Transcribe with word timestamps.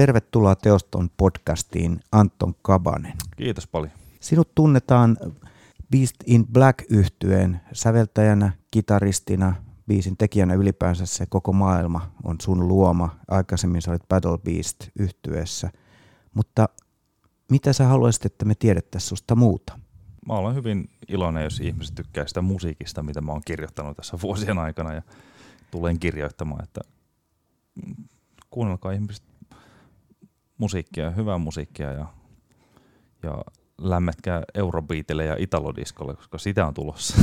Tervetuloa 0.00 0.54
Teoston 0.54 1.10
podcastiin 1.16 2.00
Anton 2.12 2.54
Kabanen. 2.62 3.12
Kiitos 3.36 3.66
paljon. 3.66 3.92
Sinut 4.20 4.54
tunnetaan 4.54 5.16
Beast 5.90 6.14
in 6.26 6.46
Black 6.46 6.84
yhtyeen 6.90 7.60
säveltäjänä, 7.72 8.52
kitaristina, 8.70 9.54
biisin 9.88 10.16
tekijänä 10.16 10.54
ylipäänsä 10.54 11.06
se 11.06 11.26
koko 11.26 11.52
maailma 11.52 12.10
on 12.24 12.36
sun 12.42 12.68
luoma. 12.68 13.16
Aikaisemmin 13.28 13.82
sä 13.82 13.90
olit 13.90 14.08
Battle 14.08 14.38
Beast 14.38 14.88
yhtyeessä. 14.98 15.70
Mutta 16.34 16.68
mitä 17.50 17.72
sä 17.72 17.86
haluaisit, 17.86 18.26
että 18.26 18.44
me 18.44 18.54
tiedettäisiin 18.54 19.08
susta 19.08 19.34
muuta? 19.34 19.78
Mä 20.26 20.34
olen 20.34 20.54
hyvin 20.54 20.90
iloinen, 21.08 21.44
jos 21.44 21.60
ihmiset 21.60 21.94
tykkää 21.94 22.26
sitä 22.26 22.42
musiikista, 22.42 23.02
mitä 23.02 23.20
mä 23.20 23.32
oon 23.32 23.42
kirjoittanut 23.44 23.96
tässä 23.96 24.18
vuosien 24.22 24.58
aikana 24.58 24.94
ja 24.94 25.02
tulen 25.70 25.98
kirjoittamaan, 25.98 26.64
että 26.64 26.80
kuunnelkaa 28.50 28.92
ihmiset 28.92 29.29
musiikkia, 30.60 31.10
hyvää 31.10 31.38
musiikkia 31.38 31.92
ja, 31.92 32.06
ja 33.22 33.44
lämmetkää 33.78 34.42
Eurobeatille 34.54 35.24
ja 35.24 35.36
Italodiskolle, 35.38 36.16
koska 36.16 36.38
sitä 36.38 36.66
on 36.66 36.74
tulossa. 36.74 37.16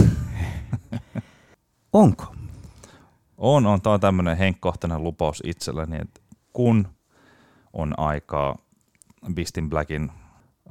Onko? 1.94 2.36
On, 3.38 3.66
on. 3.66 3.82
Tämä 3.82 3.94
on 3.94 4.00
tämmöinen 4.00 4.38
henkkohtainen 4.38 5.04
lupaus 5.04 5.44
itselleni, 5.46 5.98
että 6.02 6.22
kun 6.54 6.88
on 7.74 7.94
aikaa 8.00 8.58
Beastin 9.34 9.70
Blackin 9.70 10.12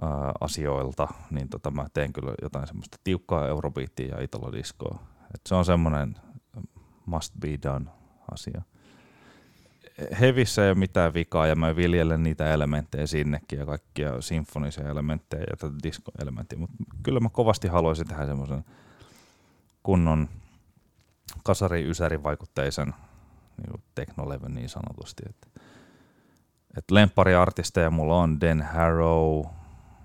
äh, 0.03 0.11
asioilta, 0.41 1.09
niin 1.31 1.49
tota, 1.49 1.71
mä 1.71 1.87
teen 1.95 2.13
kyllä 2.13 2.35
jotain 2.43 2.67
semmoista 2.67 2.99
tiukkaa 3.05 3.49
Eurobeatia 3.49 4.17
ja 4.17 4.23
Italodiskoa. 4.23 4.99
Et 5.35 5.41
se 5.47 5.55
on 5.55 5.65
semmoinen 5.65 6.17
must 7.07 7.33
be 7.41 7.59
done 7.63 7.91
asia. 8.33 8.63
Hevissä 10.21 10.65
ei 10.65 10.71
ole 10.71 10.79
mitään 10.79 11.15
vikaa 11.15 11.47
ja 11.47 11.57
mä 11.57 11.77
viljelen 11.77 12.23
niitä 12.23 12.53
elementtejä 12.53 13.07
sinnekin 13.07 13.59
ja 13.59 13.67
kaikkia 13.67 14.21
sinfonisia 14.21 14.89
elementtejä 14.89 15.45
ja 15.51 15.57
tätä 15.57 15.75
disco-elementtiä, 15.83 16.59
mutta 16.59 16.77
kyllä 17.03 17.21
mä 17.21 17.29
kovasti 17.29 17.69
haluaisin 17.69 18.07
tehdä 18.07 18.27
semmoisen 18.27 18.65
kunnon 19.83 20.29
kasari 21.45 21.91
ysäri 21.91 22.23
vaikutteisen 22.23 22.95
niin 23.57 23.83
teknolevyn 23.95 24.55
niin 24.55 24.69
sanotusti. 24.69 25.23
Et, 25.29 25.63
et 26.79 26.91
lemppariartisteja 26.91 27.91
mulla 27.91 28.17
on 28.17 28.41
Dan 28.41 28.63
Harrow, 28.63 29.45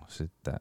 sitten 0.07 0.55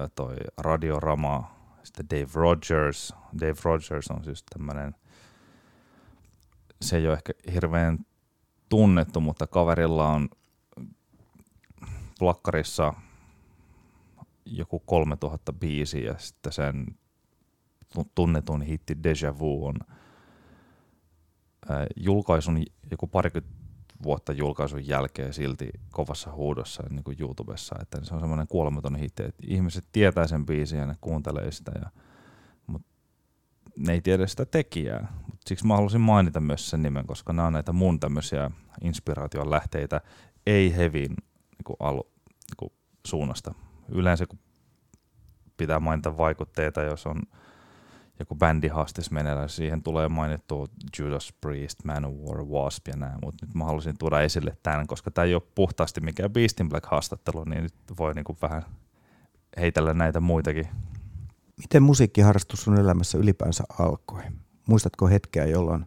äh, 0.00 0.10
toi 0.14 0.36
Radiorama, 0.56 1.56
sitten 1.82 2.06
Dave 2.10 2.30
Rogers. 2.34 3.14
Dave 3.40 3.56
Rogers 3.64 4.10
on 4.10 4.24
siis 4.24 4.44
tämmönen, 4.52 4.94
se 6.80 6.96
ei 6.96 7.06
ole 7.06 7.14
ehkä 7.14 7.32
hirveän 7.52 7.98
tunnettu, 8.68 9.20
mutta 9.20 9.46
kaverilla 9.46 10.08
on 10.08 10.28
plakkarissa 12.18 12.94
joku 14.46 14.78
3000 14.80 15.52
biisiä 15.52 16.06
ja 16.06 16.18
sitten 16.18 16.52
sen 16.52 16.86
tunnetun 18.14 18.62
hitti 18.62 19.02
Deja 19.02 19.38
Vu 19.38 19.66
on 19.66 19.76
julkaisun 21.96 22.62
joku 22.90 23.06
parikymmentä 23.06 23.64
vuotta 24.02 24.32
julkaisun 24.32 24.86
jälkeen 24.86 25.32
silti 25.32 25.70
kovassa 25.90 26.32
huudossa 26.32 26.82
niin 26.90 27.04
kuin 27.04 27.16
YouTubessa, 27.20 27.76
että 27.82 27.98
se 28.02 28.14
on 28.14 28.20
semmoinen 28.20 28.46
kuolematon 28.46 28.96
hitti, 28.96 29.22
että 29.22 29.42
ihmiset 29.46 29.84
tietää 29.92 30.26
sen 30.26 30.46
biisin 30.46 30.78
ja 30.78 30.86
ne 30.86 30.94
kuuntelee 31.00 31.52
sitä, 31.52 31.72
ja, 31.74 31.90
ne 33.78 33.92
ei 33.92 34.00
tiedä 34.00 34.26
sitä 34.26 34.44
tekijää. 34.44 35.12
Mut 35.26 35.40
siksi 35.46 35.66
mä 35.66 35.76
halusin 35.76 36.00
mainita 36.00 36.40
myös 36.40 36.70
sen 36.70 36.82
nimen, 36.82 37.06
koska 37.06 37.32
nämä 37.32 37.46
on 37.46 37.52
näitä 37.52 37.72
mun 37.72 38.00
tämmöisiä 38.00 38.50
inspiraation 38.80 39.50
lähteitä, 39.50 40.00
ei 40.46 40.76
hevin 40.76 41.10
niin 41.10 41.76
alu, 41.80 42.10
niin 42.60 42.72
suunnasta. 43.06 43.54
Yleensä 43.88 44.26
kun 44.26 44.38
pitää 45.56 45.80
mainita 45.80 46.16
vaikutteita, 46.16 46.82
jos 46.82 47.06
on 47.06 47.22
joku 48.18 48.34
bändihaastis 48.34 49.10
meneillään, 49.10 49.48
siihen 49.48 49.82
tulee 49.82 50.08
mainittu 50.08 50.68
Judas 50.98 51.32
Priest, 51.40 51.84
Manowar, 51.84 52.44
Wasp 52.44 52.88
ja 52.88 52.96
näin, 52.96 53.18
mutta 53.22 53.46
nyt 53.46 53.54
mä 53.54 53.64
halusin 53.64 53.98
tuoda 53.98 54.20
esille 54.20 54.56
tämän, 54.62 54.86
koska 54.86 55.10
tämä 55.10 55.24
ei 55.24 55.34
ole 55.34 55.42
puhtaasti 55.54 56.00
mikään 56.00 56.32
Beastin 56.32 56.68
Black 56.68 56.86
haastattelu, 56.86 57.44
niin 57.44 57.62
nyt 57.62 57.74
voi 57.98 58.14
niinku 58.14 58.36
vähän 58.42 58.62
heitellä 59.60 59.94
näitä 59.94 60.20
muitakin. 60.20 60.68
Miten 61.56 61.82
musiikkiharrastus 61.82 62.62
sun 62.62 62.78
elämässä 62.78 63.18
ylipäänsä 63.18 63.64
alkoi? 63.78 64.22
Muistatko 64.66 65.08
hetkeä, 65.08 65.44
jolloin 65.44 65.86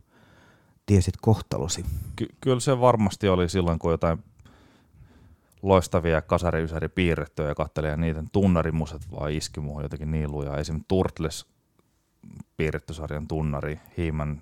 tiesit 0.85 1.13
kohtalosi? 1.21 1.85
Ky- 2.15 2.35
kyllä 2.41 2.59
se 2.59 2.79
varmasti 2.79 3.29
oli 3.29 3.49
silloin, 3.49 3.79
kun 3.79 3.91
jotain 3.91 4.23
loistavia 5.61 6.21
kasari 6.21 6.67
piirrettyjä 6.95 7.47
ja 7.47 7.55
katselin 7.55 7.89
ja 7.89 7.97
niiden 7.97 8.29
tunnarimuset 8.31 9.11
vaan 9.11 9.31
iski 9.31 9.59
muuhun 9.59 9.83
jotenkin 9.83 10.11
niin 10.11 10.31
lujaa. 10.31 10.57
Esimerkiksi 10.57 10.87
Turtles 10.87 11.45
piirretty 12.57 12.93
sarjan 12.93 13.27
tunnari, 13.27 13.79
Hiiman 13.97 14.41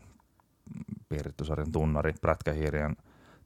piirretty 1.10 1.46
sarjan 1.46 1.72
tunnari, 1.72 2.14
Prätkähiirien 2.22 2.98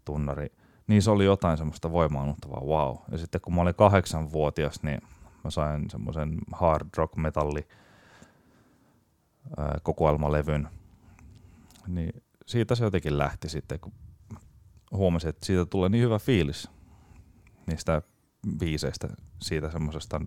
tunnari, 0.06 0.52
niin 0.88 1.02
se 1.02 1.12
oli 1.12 1.26
jotain 1.26 1.58
semmoista 1.58 1.92
voimaannuttavaa, 1.92 2.62
wow. 2.62 2.96
Ja 3.12 3.18
sitten 3.18 3.42
kun 3.42 3.56
mä 3.56 3.62
olin 3.62 3.76
kahdeksanvuotias, 3.76 4.84
niin 4.84 5.02
mä 5.50 5.52
sain 5.52 5.90
semmoisen 5.90 6.38
hard 6.52 6.88
rock 6.98 7.16
metalli 7.16 7.68
kokoelmalevyn, 9.84 10.68
niin 11.88 12.24
siitä 12.46 12.76
se 12.76 12.84
jotenkin 12.84 13.18
lähti 13.18 13.50
sitten, 13.50 13.80
kun 13.80 13.94
huomasin, 14.92 15.30
että 15.30 15.46
siitä 15.46 15.66
tulee 15.66 15.90
niin 15.90 16.04
hyvä 16.04 16.20
fiilis 16.20 16.72
niistä 17.68 18.02
biiseistä, 18.60 19.08
siitä 19.42 19.72
semmoisesta 19.72 20.22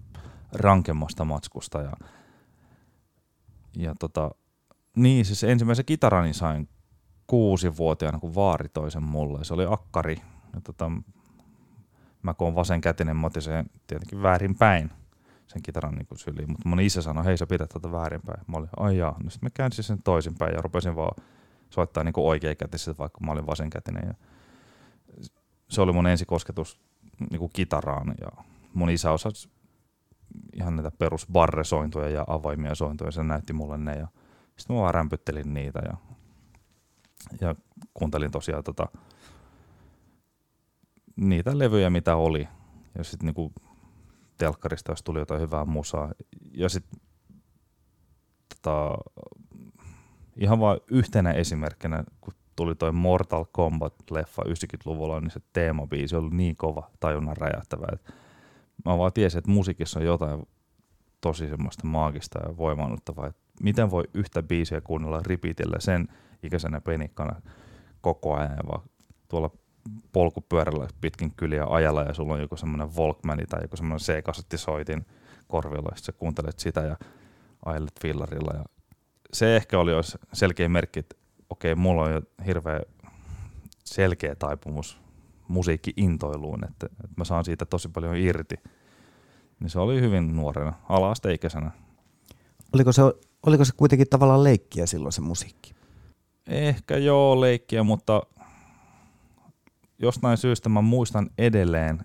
rankemmasta 0.53 1.25
matskusta 1.25 1.83
ja 1.83 1.93
ja 3.77 3.95
tota, 3.99 4.31
niin, 4.97 5.25
siis 5.25 5.45
ensimmäisen 5.45 5.85
kitarani 5.85 6.35
sain 6.35 6.69
kuusivuotiaana, 7.27 8.19
kun 8.19 8.35
vaari 8.35 8.69
toi 8.69 8.91
sen 8.91 9.03
mulle. 9.03 9.45
Se 9.45 9.55
oli 9.55 9.67
akkari. 9.71 10.17
Ja 10.55 10.61
tota, 10.61 10.91
mä 12.23 12.35
kun 12.35 12.55
vasenkätinen, 12.55 13.17
mä 13.17 13.27
otin 13.27 13.43
sen 13.43 13.71
tietenkin 13.87 14.23
väärinpäin 14.23 14.91
sen 15.53 15.63
kitaran 15.63 15.95
niin 15.95 16.07
syliin, 16.15 16.51
mutta 16.51 16.69
mun 16.69 16.81
isä 16.81 17.03
sanoi, 17.03 17.25
hei 17.25 17.39
sä 17.39 17.47
pidät 17.47 17.69
tätä 17.69 17.93
väärinpäin. 17.93 18.41
Mä 18.47 18.57
olin, 18.57 18.69
ai 18.77 18.97
jaa. 18.97 19.17
No 19.25 19.31
sitten 19.31 19.47
mä 19.47 19.51
käänsin 19.55 19.85
sen 19.85 20.03
toisinpäin 20.03 20.55
ja 20.55 20.63
rupesin 20.63 20.97
vaan 20.97 21.25
soittaa 21.71 22.05
niin 22.05 22.15
oikeakätisesti, 22.17 22.99
vaikka 22.99 23.25
mä 23.25 23.33
olin 23.33 23.47
vasenkätinen. 23.47 24.03
Ja 24.07 24.15
se 25.69 25.81
oli 25.81 25.93
mun 25.93 26.07
ensikosketus 26.07 26.81
niin 27.31 27.51
kitaraan 27.53 28.15
ja 28.21 28.45
mun 28.75 28.91
isä 28.91 29.13
osasi 29.13 29.49
ihan 30.53 30.77
näitä 30.77 30.91
perusbarresointuja 30.91 32.09
ja 32.09 32.25
avaimia 32.27 32.75
sointuja, 32.75 33.11
se 33.11 33.23
näytti 33.23 33.53
mulle 33.53 33.79
ne 33.79 33.97
ja 33.99 34.09
sitten 34.57 34.77
mä 34.77 34.83
vaan 34.83 34.95
rämpyttelin 34.95 35.55
niitä 35.55 35.81
ja, 35.85 35.97
ja 37.41 37.55
kuuntelin 37.95 38.31
tosiaan 38.31 38.65
tota, 38.65 38.87
niitä 41.17 41.59
levyjä, 41.59 41.91
mitä 41.91 42.17
oli. 42.17 42.49
Ja 42.99 43.05
sitten 43.05 43.27
niinku 43.27 43.53
telkkarista, 44.43 44.93
jos 44.93 45.03
tuli 45.03 45.19
jotain 45.19 45.41
hyvää 45.41 45.65
musaa. 45.65 46.13
Ja 46.55 46.69
sitten 46.69 47.01
tota, 48.49 48.99
ihan 50.37 50.61
vain 50.61 50.81
yhtenä 50.91 51.33
esimerkkinä, 51.33 52.05
kun 52.21 52.35
tuli 52.57 52.75
toi 52.75 52.93
Mortal 52.93 53.45
Kombat-leffa 53.45 54.43
90-luvulla, 54.49 55.21
niin 55.21 55.31
se 55.31 55.41
teemabiisi 55.53 56.17
oli 56.17 56.31
niin 56.31 56.57
kova 56.57 56.91
tajunnan 57.01 57.37
räjähtävä, 57.37 57.87
että 57.93 58.13
mä 58.85 58.99
vaan 58.99 59.13
tiesin, 59.13 59.39
että 59.39 59.51
musiikissa 59.51 60.01
on 60.01 60.07
jotain 60.07 60.43
tosi 61.21 61.49
semmoista 61.49 61.87
maagista 61.87 62.39
ja 62.39 62.57
voimaannuttavaa, 62.57 63.27
että 63.27 63.43
miten 63.63 63.91
voi 63.91 64.05
yhtä 64.15 64.43
biisiä 64.43 64.81
kuunnella 64.81 65.21
ripitillä 65.27 65.81
sen 65.81 66.09
ikäisenä 66.43 66.81
penikkana 66.81 67.43
koko 68.01 68.35
ajan 68.35 68.57
ja 68.57 68.69
vaan 68.69 68.83
tuolla 69.29 69.51
polkupyörällä 70.13 70.89
pitkin 71.01 71.33
kyliä 71.37 71.65
ajalla 71.69 72.03
ja 72.03 72.15
sulla 72.15 72.35
on 72.35 72.41
joku 72.41 72.57
semmoinen 72.57 72.97
Walkman 72.97 73.39
tai 73.49 73.63
joku 73.63 73.77
semmoinen 73.77 74.07
C-kasettisoitin 74.07 75.07
korvilla 75.49 75.89
ja 75.91 75.97
sä 75.97 76.13
kuuntelet 76.13 76.59
sitä 76.59 76.81
ja 76.81 76.97
ajelet 77.65 78.01
fillarilla 78.01 78.53
ja 78.55 78.65
se 79.33 79.57
ehkä 79.57 79.79
oli 79.79 79.93
selkeä 80.33 80.69
merkki, 80.69 81.01
että 81.01 81.17
okei, 81.51 81.75
mulla 81.75 82.03
on 82.03 82.13
jo 82.13 82.23
hirveä 82.47 82.81
selkeä 83.85 84.35
taipumus 84.35 85.01
musiikki-intoiluun, 85.49 86.65
että, 86.65 86.87
että 86.87 87.15
mä 87.17 87.25
saan 87.25 87.45
siitä 87.45 87.67
tosi 87.67 87.89
paljon 87.89 88.17
irti. 88.17 88.57
Niin 89.61 89.71
se 89.71 89.79
oli 89.79 90.01
hyvin 90.01 90.37
nuorena, 90.37 90.73
ala-asteikäisenä. 90.89 91.71
Oliko 92.75 92.93
se, 92.93 93.03
oliko 93.47 93.65
se 93.65 93.73
kuitenkin 93.77 94.09
tavallaan 94.09 94.45
leikkiä 94.45 94.87
silloin 94.87 95.13
se 95.13 95.21
musiikki? 95.21 95.75
Ehkä 96.47 96.97
joo 96.97 97.41
leikkiä, 97.41 97.83
mutta 97.83 98.23
jostain 100.03 100.37
syystä 100.37 100.69
mä 100.69 100.81
muistan 100.81 101.31
edelleen, 101.39 102.01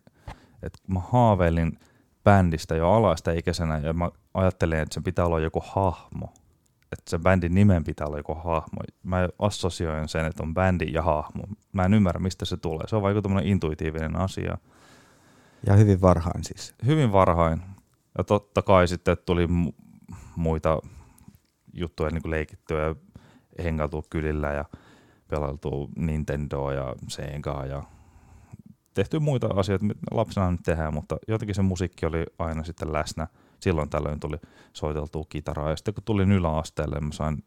että 0.63 0.79
mä 0.87 0.99
haaveilin 0.99 1.79
bändistä 2.23 2.75
jo 2.75 2.91
ala 2.91 3.15
ikäisenä 3.35 3.77
ja 3.77 3.93
mä 3.93 4.11
ajattelin, 4.33 4.79
että 4.79 4.93
se 4.93 5.01
pitää 5.01 5.25
olla 5.25 5.39
joku 5.39 5.63
hahmo. 5.65 6.33
että 6.91 7.09
se 7.09 7.19
bändin 7.19 7.55
nimen 7.55 7.83
pitää 7.83 8.07
olla 8.07 8.17
joku 8.17 8.33
hahmo. 8.33 8.81
Mä 9.03 9.29
assosioin 9.39 10.09
sen, 10.09 10.25
että 10.25 10.43
on 10.43 10.53
bändi 10.53 10.93
ja 10.93 11.01
hahmo. 11.01 11.43
Mä 11.73 11.85
en 11.85 11.93
ymmärrä, 11.93 12.19
mistä 12.19 12.45
se 12.45 12.57
tulee. 12.57 12.87
Se 12.87 12.95
on 12.95 13.01
vaikka 13.01 13.21
tämmöinen 13.21 13.51
intuitiivinen 13.51 14.15
asia. 14.15 14.57
Ja 15.67 15.75
hyvin 15.75 16.01
varhain 16.01 16.43
siis. 16.43 16.75
Hyvin 16.85 17.11
varhain. 17.11 17.61
Ja 18.17 18.23
totta 18.23 18.61
kai 18.61 18.87
sitten 18.87 19.17
tuli 19.25 19.47
muita 20.35 20.79
juttuja 21.73 22.09
niin 22.09 22.21
kuin 22.21 22.31
leikittyä 22.31 22.95
ja 23.57 23.63
hengautua 23.63 24.01
kylillä 24.09 24.53
ja 24.53 24.65
pelailtu 25.29 25.89
Nintendoa 25.95 26.73
ja 26.73 26.95
Segaa 27.07 27.65
ja 27.65 27.83
tehty 28.93 29.19
muita 29.19 29.47
asioita, 29.55 29.85
lapsena 30.11 30.51
nyt 30.51 30.63
tehdään, 30.63 30.93
mutta 30.93 31.17
jotenkin 31.27 31.55
se 31.55 31.61
musiikki 31.61 32.05
oli 32.05 32.25
aina 32.39 32.63
sitten 32.63 32.93
läsnä. 32.93 33.27
Silloin 33.59 33.89
tällöin 33.89 34.19
tuli 34.19 34.37
soiteltua 34.73 35.25
kitaraa 35.29 35.69
ja 35.69 35.75
sitten 35.75 35.93
kun 35.93 36.03
tulin 36.03 36.31
yläasteelle, 36.31 36.99
mä 36.99 37.11
sain 37.11 37.43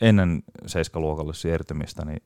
ennen 0.00 0.42
seiskaluokalle 0.66 1.34
siirtymistä, 1.34 2.04
niin 2.04 2.22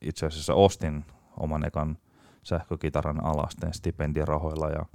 itse 0.00 0.26
asiassa 0.26 0.54
ostin 0.54 1.04
oman 1.36 1.66
ekan 1.66 1.98
sähkökitaran 2.42 3.24
alasteen 3.24 3.74
stipendirahoilla 3.74 4.68
ja 4.68 4.86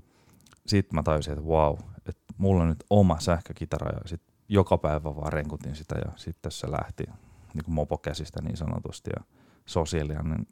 sitten 0.67 0.95
mä 0.95 1.03
tajusin, 1.03 1.33
että 1.33 1.45
wow, 1.45 1.75
että 2.07 2.23
mulla 2.37 2.63
on 2.63 2.69
nyt 2.69 2.83
oma 2.89 3.19
sähkökitara 3.19 3.89
ja 3.89 4.07
sitten 4.07 4.35
joka 4.49 4.77
päivä 4.77 5.15
vaan 5.15 5.33
renkutin 5.33 5.75
sitä 5.75 5.95
ja 6.05 6.11
sitten 6.15 6.51
se 6.51 6.71
lähti 6.71 7.03
niin 7.53 7.65
kuin 7.65 7.75
mopokäsistä 7.75 8.41
niin 8.41 8.57
sanotusti 8.57 9.09
ja 9.15 9.23
sosiaalinen, 9.65 10.47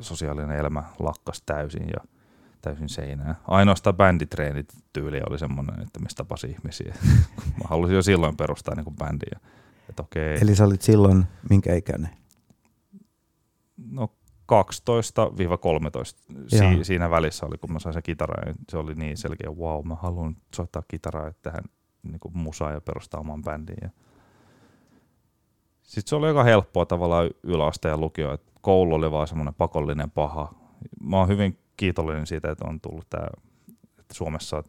sosiaalinen 0.00 0.58
elämä 0.58 0.82
lakkas 0.98 1.42
täysin 1.46 1.86
ja 1.88 2.04
täysin 2.62 2.88
seinään. 2.88 3.36
Ainoastaan 3.48 3.96
bänditreenit 3.96 4.72
tyyli 4.92 5.20
oli 5.28 5.38
semmoinen, 5.38 5.82
että 5.82 6.00
mistä 6.00 6.16
tapasi 6.16 6.46
ihmisiä. 6.46 6.94
Mä 7.58 7.64
halusin 7.68 7.96
jo 7.96 8.02
silloin 8.02 8.36
perustaa 8.36 8.74
niin 8.74 8.96
bändiä. 8.96 9.40
Okei. 10.00 10.38
Eli 10.40 10.54
sä 10.54 10.64
olit 10.64 10.82
silloin 10.82 11.24
minkä 11.50 11.74
ikäinen? 11.74 12.10
No 13.90 14.08
12-13. 14.52 14.54
Si- 16.48 16.84
siinä 16.84 17.10
välissä 17.10 17.46
oli, 17.46 17.58
kun 17.58 17.72
mä 17.72 17.78
sain 17.78 17.92
se 17.92 18.02
kitara. 18.02 18.48
Ja 18.48 18.54
se 18.68 18.78
oli 18.78 18.94
niin 18.94 19.16
selkeä, 19.16 19.50
wow, 19.50 19.86
mä 19.86 19.94
haluan 19.94 20.36
soittaa 20.54 20.82
kitaraa 20.88 21.32
tehdä 21.42 21.58
niin 22.02 22.20
musaa 22.32 22.72
ja 22.72 22.80
perustaa 22.80 23.20
oman 23.20 23.42
bändin. 23.42 23.76
Ja 23.82 23.90
sitten 25.90 26.08
se 26.10 26.16
oli 26.16 26.26
aika 26.26 26.44
helppoa 26.44 26.86
tavallaan 26.86 27.30
yläaste 27.42 27.88
ja 27.88 27.96
lukio, 27.96 28.32
että 28.32 28.52
koulu 28.60 28.94
oli 28.94 29.10
vaan 29.10 29.28
semmoinen 29.28 29.54
pakollinen 29.54 30.10
paha. 30.10 30.54
Mä 31.02 31.16
oon 31.16 31.28
hyvin 31.28 31.58
kiitollinen 31.76 32.26
siitä, 32.26 32.50
että 32.50 32.64
on 32.68 32.80
tullut 32.80 33.10
tämä, 33.10 33.26
että 33.98 34.14
Suomessa 34.14 34.64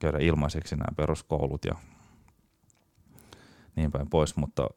käydä 0.00 0.18
ilmaiseksi 0.18 0.76
nämä 0.76 0.88
peruskoulut 0.96 1.64
ja 1.64 1.74
niin 3.76 3.92
päin 3.92 4.10
pois, 4.10 4.36
mutta 4.36 4.68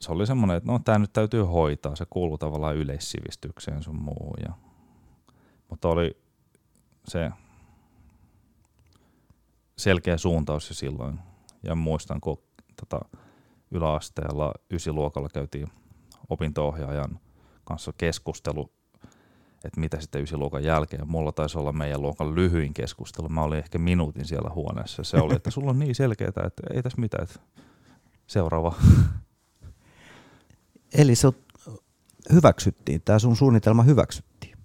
se 0.00 0.12
oli 0.12 0.26
semmoinen, 0.26 0.56
että 0.56 0.72
no 0.72 0.78
tämä 0.78 0.98
nyt 0.98 1.12
täytyy 1.12 1.42
hoitaa, 1.42 1.96
se 1.96 2.06
kuuluu 2.10 2.38
tavallaan 2.38 2.76
yleissivistykseen 2.76 3.82
sun 3.82 4.02
muu. 4.02 4.34
Ja, 4.46 4.52
mutta 5.68 5.88
oli 5.88 6.16
se 7.08 7.30
selkeä 9.78 10.16
suuntaus 10.16 10.68
jo 10.68 10.74
silloin. 10.74 11.18
Ja 11.62 11.74
muistan, 11.74 12.20
kun 12.20 12.42
tota, 12.76 13.18
yläasteella 13.70 14.54
ysiluokalla 14.70 15.28
käytiin 15.28 15.68
opinto-ohjaajan 16.28 17.20
kanssa 17.64 17.92
keskustelu, 17.96 18.72
että 19.64 19.80
mitä 19.80 20.00
sitten 20.00 20.22
ysiluokan 20.22 20.64
jälkeen. 20.64 21.08
Mulla 21.08 21.32
taisi 21.32 21.58
olla 21.58 21.72
meidän 21.72 22.02
luokan 22.02 22.34
lyhyin 22.34 22.74
keskustelu. 22.74 23.28
Mä 23.28 23.42
olin 23.42 23.58
ehkä 23.58 23.78
minuutin 23.78 24.24
siellä 24.24 24.50
huoneessa. 24.54 25.04
Se 25.04 25.16
oli, 25.16 25.34
että 25.34 25.50
sulla 25.50 25.70
on 25.70 25.78
niin 25.78 25.94
selkeää, 25.94 26.28
että 26.28 26.62
ei 26.74 26.82
tässä 26.82 27.00
mitään. 27.00 27.22
Että 27.22 27.40
seuraava. 28.26 28.74
Eli 30.94 31.14
se 31.14 31.28
hyväksyttiin, 32.32 33.02
tämä 33.04 33.18
sun 33.18 33.36
suunnitelma 33.36 33.82
hyväksyttiin? 33.82 34.58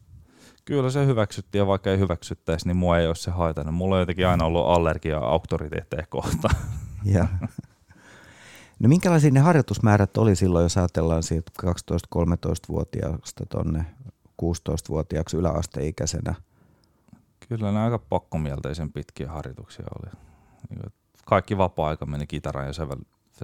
Kyllä 0.65 0.89
se 0.89 1.05
hyväksyttiin 1.05 1.59
ja 1.59 1.67
vaikka 1.67 1.91
ei 1.91 1.99
hyväksyttäisi, 1.99 2.67
niin 2.67 2.77
mua 2.77 2.97
ei 2.97 3.07
ole 3.07 3.15
se 3.15 3.31
haitannut. 3.31 3.75
Mulla 3.75 3.95
on 3.95 4.01
jotenkin 4.01 4.27
aina 4.27 4.45
ollut 4.45 4.65
allergia 4.65 5.17
auktoriteetteja 5.17 6.05
kohtaan. 6.09 6.55
Ja. 7.03 7.27
No 8.79 8.89
minkälaisia 8.89 9.31
ne 9.31 9.39
harjoitusmäärät 9.39 10.17
oli 10.17 10.35
silloin, 10.35 10.63
jos 10.63 10.77
ajatellaan 10.77 11.23
siitä 11.23 11.51
12-13-vuotiaasta 11.63 13.45
tuonne 13.45 13.85
16-vuotiaaksi 14.41 15.37
yläasteikäisenä? 15.37 16.35
Kyllä 17.49 17.71
ne 17.71 17.79
aika 17.79 17.99
pakkomielteisen 17.99 18.91
pitkiä 18.93 19.31
harjoituksia 19.31 19.85
oli. 19.99 20.11
Niin 20.69 20.93
kaikki 21.25 21.57
vapaa-aika 21.57 22.05
meni 22.05 22.27
kitaran 22.27 22.67
ja 22.67 22.73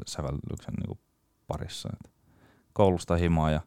sävellyksen 0.07 0.73
niin 0.73 0.99
parissa. 1.47 1.89
Koulusta 2.73 3.15
himaa 3.15 3.51
ja 3.51 3.61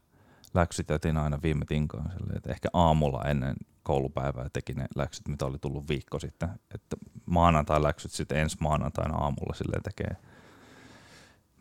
läksyt 0.55 0.90
aina 0.90 1.43
viime 1.43 1.64
tinkaan. 1.64 2.12
että 2.37 2.50
ehkä 2.50 2.69
aamulla 2.72 3.25
ennen 3.25 3.56
koulupäivää 3.82 4.49
teki 4.52 4.75
ne 4.75 4.87
läksyt, 4.96 5.28
mitä 5.28 5.46
oli 5.46 5.58
tullut 5.58 5.88
viikko 5.88 6.19
sitten. 6.19 6.49
Että 6.75 6.96
maanantai 7.26 7.82
läksyt 7.82 8.10
sitten 8.10 8.38
ensi 8.38 8.56
maanantaina 8.60 9.14
aamulla 9.14 9.55
silleen 9.55 9.82
tekee– 9.82 10.17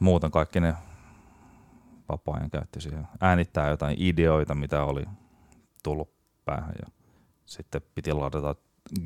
muuten 0.04 0.32
kaikki 0.32 0.60
ne 0.60 0.74
vapaa-ajan 2.10 2.52
käytti 2.52 2.82
siihen. 2.82 3.08
Äänittää 3.22 3.70
jotain 3.70 3.96
ideoita, 4.00 4.56
mitä 4.56 4.84
oli 4.84 5.06
tullut 5.84 6.14
päähän 6.46 6.74
ja 6.82 6.88
sitten 7.46 7.82
piti 7.96 8.14
ladata 8.14 8.56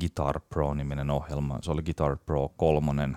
Guitar 0.00 0.40
Pro-niminen 0.40 1.10
ohjelma. 1.10 1.58
Se 1.62 1.70
oli 1.70 1.82
Guitar 1.82 2.16
Pro 2.16 2.48
3, 2.56 3.08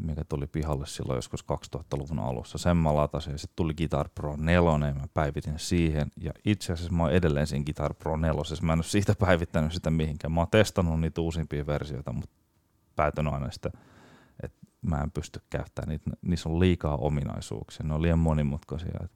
mikä 0.00 0.24
tuli 0.24 0.46
pihalle 0.46 0.86
silloin 0.86 1.16
joskus 1.16 1.44
2000-luvun 1.76 2.18
alussa. 2.18 2.58
Sen 2.58 2.76
mä 2.76 2.94
latasin 2.94 3.32
ja 3.32 3.38
sitten 3.38 3.56
tuli 3.56 3.74
Guitar 3.74 4.08
Pro 4.14 4.36
4 4.36 4.88
ja 4.88 4.94
mä 4.94 5.06
päivitin 5.14 5.58
siihen. 5.58 6.10
Ja 6.20 6.32
itse 6.44 6.72
asiassa 6.72 6.92
mä 6.92 7.02
oon 7.02 7.12
edelleen 7.12 7.46
siinä 7.46 7.64
Guitar 7.64 7.94
Pro 7.94 8.16
4. 8.16 8.42
Mä 8.62 8.72
en 8.72 8.78
ole 8.78 8.84
siitä 8.84 9.14
päivittänyt 9.18 9.72
sitä 9.72 9.90
mihinkään. 9.90 10.32
Mä 10.32 10.40
oon 10.40 10.50
testannut 10.50 11.00
niitä 11.00 11.20
uusimpia 11.20 11.66
versioita, 11.66 12.12
mutta 12.12 12.36
päätyn 12.96 13.28
aina 13.28 13.50
sitä 13.50 13.70
mä 14.82 15.00
en 15.00 15.10
pysty 15.10 15.40
käyttämään 15.50 15.88
niitä, 15.88 16.10
niissä 16.22 16.48
on 16.48 16.60
liikaa 16.60 16.96
ominaisuuksia, 16.96 17.86
ne 17.86 17.94
on 17.94 18.02
liian 18.02 18.18
monimutkaisia. 18.18 19.08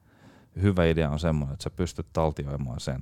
Hyvä 0.63 0.85
idea 0.85 1.11
on 1.11 1.19
semmoinen, 1.19 1.53
että 1.53 1.65
sä 1.65 1.71
pystyt 1.71 2.07
taltioimaan 2.13 2.81
sen 2.81 3.01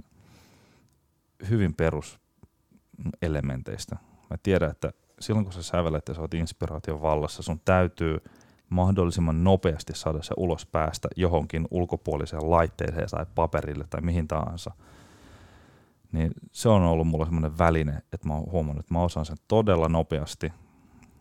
hyvin 1.50 1.74
peruselementeistä. 1.74 3.96
Mä 4.30 4.36
tiedän, 4.42 4.70
että 4.70 4.92
silloin 5.20 5.44
kun 5.44 5.52
sä 5.52 5.62
sävelet 5.62 6.08
ja 6.08 6.14
sä 6.14 6.20
oot 6.20 6.34
inspiraation 6.34 7.02
vallassa, 7.02 7.42
sun 7.42 7.60
täytyy 7.64 8.18
mahdollisimman 8.68 9.44
nopeasti 9.44 9.92
saada 9.96 10.22
se 10.22 10.34
ulos 10.36 10.66
päästä 10.66 11.08
johonkin 11.16 11.68
ulkopuoliseen 11.70 12.50
laitteeseen 12.50 13.08
tai 13.10 13.26
paperille 13.34 13.84
tai 13.90 14.00
mihin 14.00 14.28
tahansa. 14.28 14.70
Niin 16.12 16.32
se 16.52 16.68
on 16.68 16.82
ollut 16.82 17.06
mulla 17.06 17.24
semmoinen 17.24 17.58
väline, 17.58 18.02
että 18.12 18.28
mä 18.28 18.34
oon 18.34 18.52
huomannut, 18.52 18.84
että 18.84 18.94
mä 18.94 19.02
osaan 19.02 19.26
sen 19.26 19.36
todella 19.48 19.88
nopeasti 19.88 20.52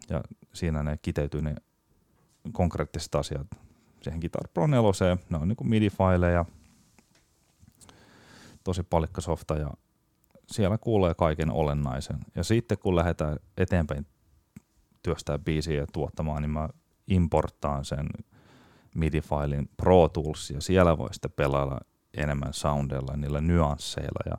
ja 0.09 0.21
siinä 0.53 0.83
ne 0.83 0.98
kiteytyy 1.01 1.41
ne 1.41 1.55
konkreettiset 2.51 3.15
asiat 3.15 3.48
siihen 4.01 4.19
Guitar 4.19 4.48
Pro 4.53 4.67
4. 4.67 5.17
Ne 5.29 5.38
on 5.38 5.48
niin 5.48 5.69
MIDI-faileja, 5.69 6.45
tosi 8.63 8.83
palikkasofta 8.83 9.55
ja 9.55 9.69
siellä 10.51 10.77
kuulee 10.77 11.13
kaiken 11.13 11.51
olennaisen. 11.51 12.17
Ja 12.36 12.43
sitten 12.43 12.77
kun 12.77 12.95
lähdetään 12.95 13.38
eteenpäin 13.57 14.05
työstää 15.03 15.39
biisiä 15.39 15.79
ja 15.79 15.88
tuottamaan, 15.93 16.41
niin 16.41 16.50
mä 16.50 16.69
importtaan 17.07 17.86
sen 17.86 18.07
MIDI-failin 18.95 19.69
Pro 19.77 20.10
Tools 20.10 20.50
ja 20.51 20.62
siellä 20.62 20.98
voi 20.98 21.13
sitten 21.13 21.31
pelailla 21.31 21.79
enemmän 22.13 22.53
soundella, 22.53 23.17
niillä 23.17 23.41
nyansseilla 23.41 24.19
ja 24.25 24.38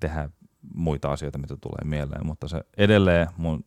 tehdä 0.00 0.30
muita 0.74 1.12
asioita, 1.12 1.38
mitä 1.38 1.56
tulee 1.56 1.84
mieleen, 1.84 2.26
mutta 2.26 2.48
se 2.48 2.64
edelleen 2.76 3.28
mun 3.36 3.62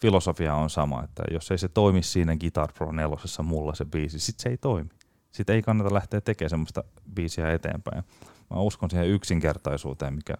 filosofia 0.00 0.54
on 0.54 0.70
sama, 0.70 1.04
että 1.04 1.22
jos 1.30 1.50
ei 1.50 1.58
se 1.58 1.68
toimi 1.68 2.02
siinä 2.02 2.36
Guitar 2.36 2.72
Pro 2.72 2.92
4 2.92 3.16
mulla 3.42 3.74
se 3.74 3.84
biisi, 3.84 4.20
sit 4.20 4.40
se 4.40 4.48
ei 4.48 4.56
toimi. 4.56 4.90
Sitten 5.30 5.56
ei 5.56 5.62
kannata 5.62 5.94
lähteä 5.94 6.20
tekemään 6.20 6.50
semmoista 6.50 6.84
biisiä 7.14 7.52
eteenpäin. 7.52 8.04
Mä 8.50 8.60
uskon 8.60 8.90
siihen 8.90 9.08
yksinkertaisuuteen, 9.08 10.14
mikä, 10.14 10.34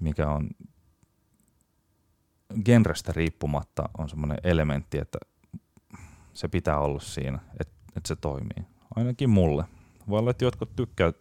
mikä 0.00 0.30
on 0.30 0.50
genrestä 2.64 3.12
riippumatta 3.12 3.88
on 3.98 4.08
semmoinen 4.08 4.38
elementti, 4.44 4.98
että 4.98 5.18
se 6.34 6.48
pitää 6.48 6.78
olla 6.78 7.00
siinä, 7.00 7.38
että, 7.60 7.74
että 7.96 8.08
se 8.08 8.16
toimii. 8.16 8.64
Ainakin 8.96 9.30
mulle. 9.30 9.64
Voi 10.08 10.18
olla, 10.18 10.30
että 10.30 10.44
jotkut 10.44 10.76
tykkää 10.76 11.12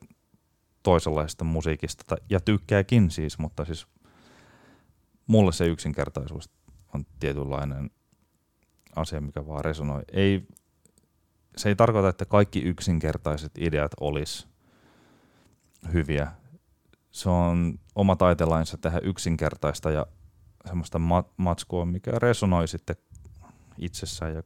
toisenlaista 0.84 1.44
musiikista, 1.44 2.16
ja 2.30 2.40
tykkääkin 2.40 3.12
siis, 3.12 3.40
mutta 3.40 3.66
siis 3.66 3.88
mulle 5.28 5.52
se 5.52 5.66
yksinkertaisuus 5.66 6.50
on 6.94 7.06
tietynlainen 7.20 7.90
asia, 8.96 9.22
mikä 9.22 9.48
vaan 9.48 9.66
resonoi. 9.66 10.02
Ei, 10.14 10.48
se 11.58 11.70
ei 11.70 11.76
tarkoita, 11.76 12.10
että 12.10 12.26
kaikki 12.26 12.60
yksinkertaiset 12.60 13.52
ideat 13.58 13.92
olisi 14.00 14.48
hyviä. 15.94 16.32
Se 17.12 17.30
on 17.30 17.80
oma 17.96 18.16
taitelainsa 18.16 18.78
tehdä 18.78 19.00
yksinkertaista 19.04 19.92
ja 19.92 20.06
semmoista 20.66 21.00
matskua, 21.38 21.86
mikä 21.86 22.12
resonoi 22.12 22.68
sitten 22.68 22.96
itsessään 23.78 24.34
ja 24.34 24.44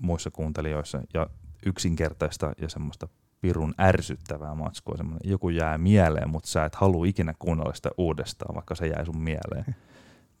muissa 0.00 0.30
kuuntelijoissa 0.30 1.02
ja 1.14 1.26
yksinkertaista 1.66 2.52
ja 2.58 2.68
semmoista 2.68 3.08
pirun 3.40 3.74
ärsyttävää 3.80 4.54
matskua, 4.54 4.96
semmoinen 4.96 5.30
joku 5.30 5.48
jää 5.48 5.78
mieleen, 5.78 6.30
mutta 6.30 6.48
sä 6.48 6.64
et 6.64 6.74
halua 6.74 7.06
ikinä 7.06 7.34
kuunnella 7.38 7.74
sitä 7.74 7.90
uudestaan, 7.98 8.54
vaikka 8.54 8.74
se 8.74 8.86
jäi 8.86 9.06
sun 9.06 9.20
mieleen. 9.20 9.64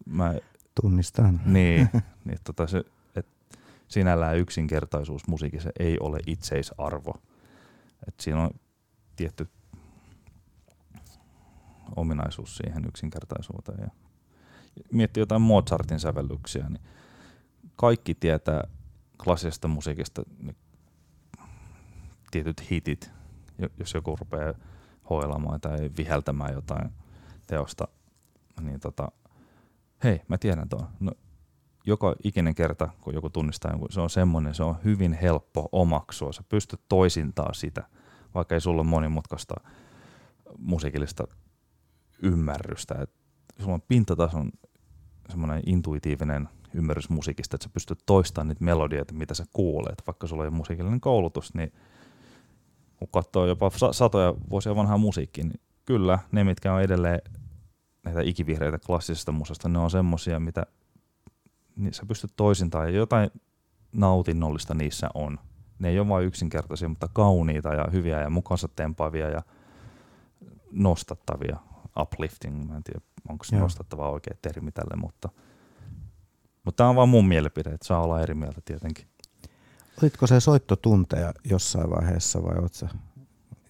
Mä, 0.06 0.34
Tunnistan. 0.80 1.40
niin, 1.54 1.88
niin 2.24 2.38
tota 2.44 2.66
se, 2.66 2.84
et 3.16 3.26
sinällään 3.88 4.38
yksinkertaisuus 4.38 5.28
musiikissa 5.28 5.70
ei 5.78 5.96
ole 6.00 6.18
itseisarvo. 6.26 7.14
Et 8.08 8.20
siinä 8.20 8.42
on 8.42 8.50
tietty 9.16 9.48
ominaisuus 11.96 12.56
siihen 12.56 12.84
yksinkertaisuuteen. 12.84 13.80
Ja 13.80 13.90
miettii 14.92 15.20
jotain 15.20 15.42
Mozartin 15.42 16.00
sävellyksiä, 16.00 16.68
niin 16.68 16.82
kaikki 17.76 18.14
tietää 18.14 18.64
klassisesta 19.24 19.68
musiikista 19.68 20.22
niin 20.42 20.56
tietyt 22.30 22.70
hitit, 22.70 23.10
jos 23.78 23.94
joku 23.94 24.16
rupeaa 24.16 24.54
hoilamaan 25.10 25.60
tai 25.60 25.90
viheltämään 25.96 26.54
jotain 26.54 26.90
teosta, 27.46 27.88
niin 28.60 28.80
tota, 28.80 29.12
hei, 30.04 30.20
mä 30.28 30.38
tiedän 30.38 30.68
tuon. 30.68 30.88
No, 31.00 31.12
joka 31.86 32.14
ikinen 32.24 32.54
kerta, 32.54 32.88
kun 33.00 33.14
joku 33.14 33.30
tunnistaa 33.30 33.70
jonkun, 33.70 33.92
se 33.92 34.00
on 34.00 34.10
semmoinen, 34.10 34.54
se 34.54 34.62
on 34.62 34.76
hyvin 34.84 35.12
helppo 35.12 35.68
omaksua. 35.72 36.32
Sä 36.32 36.42
pystyt 36.48 36.80
toisintaa 36.88 37.54
sitä, 37.54 37.82
vaikka 38.34 38.54
ei 38.54 38.60
sulla 38.60 38.80
ole 38.82 38.88
monimutkaista 38.88 39.54
musiikillista 40.58 41.24
ymmärrystä. 42.22 42.94
Et 42.94 43.10
sulla 43.58 43.74
on 43.74 43.82
pintatason 43.88 44.52
semmoinen 45.28 45.62
intuitiivinen 45.66 46.48
ymmärrys 46.74 47.10
musiikista, 47.10 47.56
että 47.56 47.64
sä 47.64 47.70
pystyt 47.74 47.98
toistamaan 48.06 48.48
niitä 48.48 48.64
melodioita, 48.64 49.14
mitä 49.14 49.34
sä 49.34 49.44
kuulet. 49.52 50.02
Vaikka 50.06 50.26
sulla 50.26 50.44
ei 50.44 50.48
ole 50.48 50.56
musiikillinen 50.56 51.00
koulutus, 51.00 51.54
niin 51.54 51.72
kun 52.96 53.08
katsoo 53.08 53.46
jopa 53.46 53.70
satoja 53.92 54.34
vuosia 54.50 54.76
vanhaa 54.76 54.98
musiikkia, 54.98 55.44
niin 55.44 55.60
kyllä 55.84 56.18
ne, 56.32 56.44
mitkä 56.44 56.74
on 56.74 56.82
edelleen 56.82 57.20
näitä 58.04 58.20
ikivihreitä 58.20 58.78
klassisesta 58.78 59.32
musasta, 59.32 59.68
ne 59.68 59.78
on 59.78 59.90
semmosia, 59.90 60.40
mitä 60.40 60.66
niin 61.76 61.94
sä 61.94 62.06
pystyt 62.06 62.32
toisintaan 62.36 62.88
ja 62.88 62.98
jotain 62.98 63.30
nautinnollista 63.92 64.74
niissä 64.74 65.08
on. 65.14 65.38
Ne 65.78 65.88
ei 65.88 65.98
ole 65.98 66.08
vain 66.08 66.26
yksinkertaisia, 66.26 66.88
mutta 66.88 67.08
kauniita 67.12 67.74
ja 67.74 67.88
hyviä 67.92 68.20
ja 68.20 68.30
mukansa 68.30 68.68
tempaavia 68.68 69.28
ja 69.28 69.42
nostattavia. 70.72 71.56
Uplifting, 72.00 72.68
mä 72.68 72.76
en 72.76 72.82
tiedä, 72.82 73.00
onko 73.28 73.44
se 73.44 73.56
nostattava 73.56 74.10
oikea 74.10 74.36
termi 74.42 74.72
tälle, 74.72 74.96
mutta, 74.96 75.28
mutta 76.64 76.76
tämä 76.76 76.88
on 76.88 76.96
vaan 76.96 77.08
mun 77.08 77.28
mielipide, 77.28 77.70
että 77.70 77.86
saa 77.86 78.02
olla 78.02 78.20
eri 78.20 78.34
mieltä 78.34 78.60
tietenkin. 78.64 79.06
Olitko 80.02 80.26
se 80.26 80.40
soittotunteja 80.40 81.32
jossain 81.44 81.90
vaiheessa 81.90 82.42
vai 82.42 82.58
oletko 82.58 82.86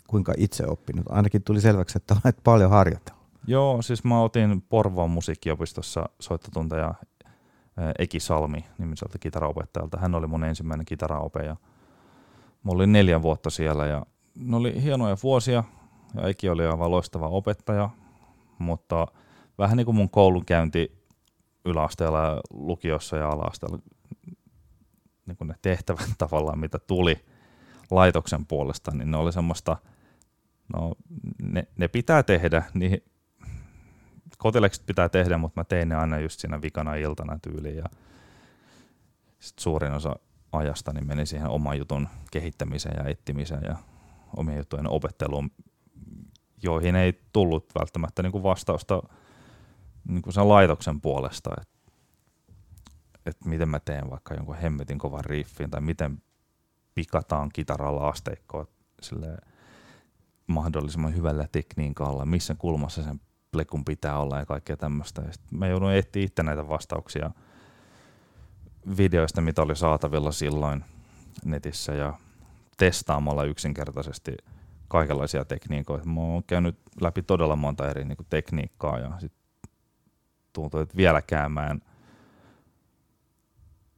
kuinka 0.07 0.35
itse 0.37 0.67
oppinut? 0.67 1.07
Ainakin 1.09 1.43
tuli 1.43 1.61
selväksi, 1.61 1.99
että 1.99 2.17
olet 2.25 2.39
paljon 2.45 2.71
harjoitellut. 2.71 3.22
Joo, 3.46 3.82
siis 3.82 4.04
mä 4.04 4.20
otin 4.20 4.62
Porvoon 4.62 5.11
musiikkiopistossa 5.11 6.08
soittotunteja 6.20 6.94
Eki 7.99 8.20
Salmi 8.20 8.64
nimiseltä 8.78 9.18
kitaraopettajalta. 9.18 9.99
Hän 9.99 10.14
oli 10.14 10.26
mun 10.26 10.44
ensimmäinen 10.44 10.87
kitaraope 10.87 11.40
ja 11.40 11.56
mä 12.64 12.72
olin 12.72 12.92
neljä 12.92 13.22
vuotta 13.22 13.50
siellä 13.50 13.87
ja 13.87 14.06
ne 14.34 14.56
oli 14.56 14.82
hienoja 14.82 15.16
vuosia 15.22 15.64
ja 16.14 16.28
Eki 16.28 16.49
oli 16.49 16.66
aivan 16.66 16.90
loistava 16.90 17.28
opettaja, 17.28 17.90
mutta 18.58 19.06
vähän 19.58 19.76
niin 19.76 19.84
kuin 19.84 19.96
mun 19.96 20.11
koulunkäynti 20.11 21.02
yläasteella 21.64 22.18
ja 22.18 22.40
lukiossa 22.50 23.16
ja 23.16 23.28
alaasteella 23.28 23.78
niin 25.26 25.37
kuin 25.37 25.49
ne 25.49 25.54
tehtävät 25.62 26.11
tavallaan, 26.18 26.58
mitä 26.58 26.78
tuli 26.78 27.25
laitoksen 27.90 28.46
puolesta, 28.46 28.90
niin 28.90 29.11
ne 29.11 29.16
oli 29.16 29.32
semmoista, 29.32 29.76
no 30.76 30.94
ne, 31.42 31.68
ne 31.76 31.88
pitää 31.88 32.22
tehdä, 32.22 32.62
niin 32.75 33.12
kotilekset 34.42 34.87
pitää 34.87 35.08
tehdä, 35.08 35.38
mutta 35.38 35.61
mä 35.61 35.64
tein 35.64 35.88
ne 35.88 35.96
aina 35.96 36.18
just 36.18 36.40
siinä 36.40 36.62
vikana 36.62 36.94
iltana 36.94 37.38
tyyliin 37.42 37.76
ja 37.76 37.84
sit 39.38 39.58
suurin 39.58 39.92
osa 39.92 40.16
ajasta 40.52 40.92
niin 40.92 41.06
meni 41.06 41.26
siihen 41.26 41.49
oman 41.49 41.78
jutun 41.78 42.08
kehittämiseen 42.30 43.04
ja 43.04 43.11
etsimiseen 43.11 43.62
ja 43.64 43.76
omien 44.37 44.58
juttujen 44.58 44.88
opetteluun, 44.88 45.50
joihin 46.62 46.96
ei 46.96 47.20
tullut 47.32 47.66
välttämättä 47.78 48.22
niin 48.22 48.32
kuin 48.32 48.42
vastausta 48.42 49.02
niin 50.08 50.22
kuin 50.22 50.34
sen 50.34 50.49
laitoksen 50.49 51.00
puolesta, 51.00 51.50
että 51.61 51.72
että 53.26 53.49
miten 53.49 53.68
mä 53.68 53.80
teen 53.80 54.11
vaikka 54.11 54.34
jonkun 54.34 54.56
hemmetin 54.56 54.99
kovan 54.99 55.25
riffin 55.25 55.70
tai 55.70 55.80
miten 55.80 56.22
pikataan 56.94 57.50
kitaralla 57.52 58.08
asteikkoa 58.08 58.66
mahdollisimman 60.46 61.16
hyvällä 61.16 61.46
tekniikalla, 61.52 62.26
missä 62.26 62.54
kulmassa 62.54 63.02
sen 63.02 63.20
plekun 63.52 63.85
pitää 63.85 64.18
olla 64.18 64.38
ja 64.38 64.47
kaikkea 64.47 64.76
tämmöistä. 64.76 65.23
Mä 65.50 65.66
joudun 65.66 65.92
etsiä 65.92 66.23
itse 66.23 66.42
näitä 66.42 66.68
vastauksia 66.68 67.30
videoista, 68.97 69.40
mitä 69.40 69.62
oli 69.62 69.76
saatavilla 69.76 70.32
silloin 70.32 70.85
netissä 71.44 71.92
ja 71.92 72.14
testaamalla 72.76 73.44
yksinkertaisesti 73.44 74.37
kaikenlaisia 74.88 75.44
tekniikoita. 75.44 76.09
Mä 76.09 76.21
oon 76.21 76.44
käynyt 76.47 76.78
läpi 77.00 77.23
todella 77.23 77.56
monta 77.56 77.90
eri 77.90 78.04
niin 78.04 78.16
kuin, 78.16 78.26
tekniikkaa 78.30 78.99
ja 78.99 79.12
sit 79.21 79.32
tuntuu, 80.52 80.80
että 80.80 80.97
vieläkään 80.97 81.52
mä 81.52 81.66
en 81.66 81.82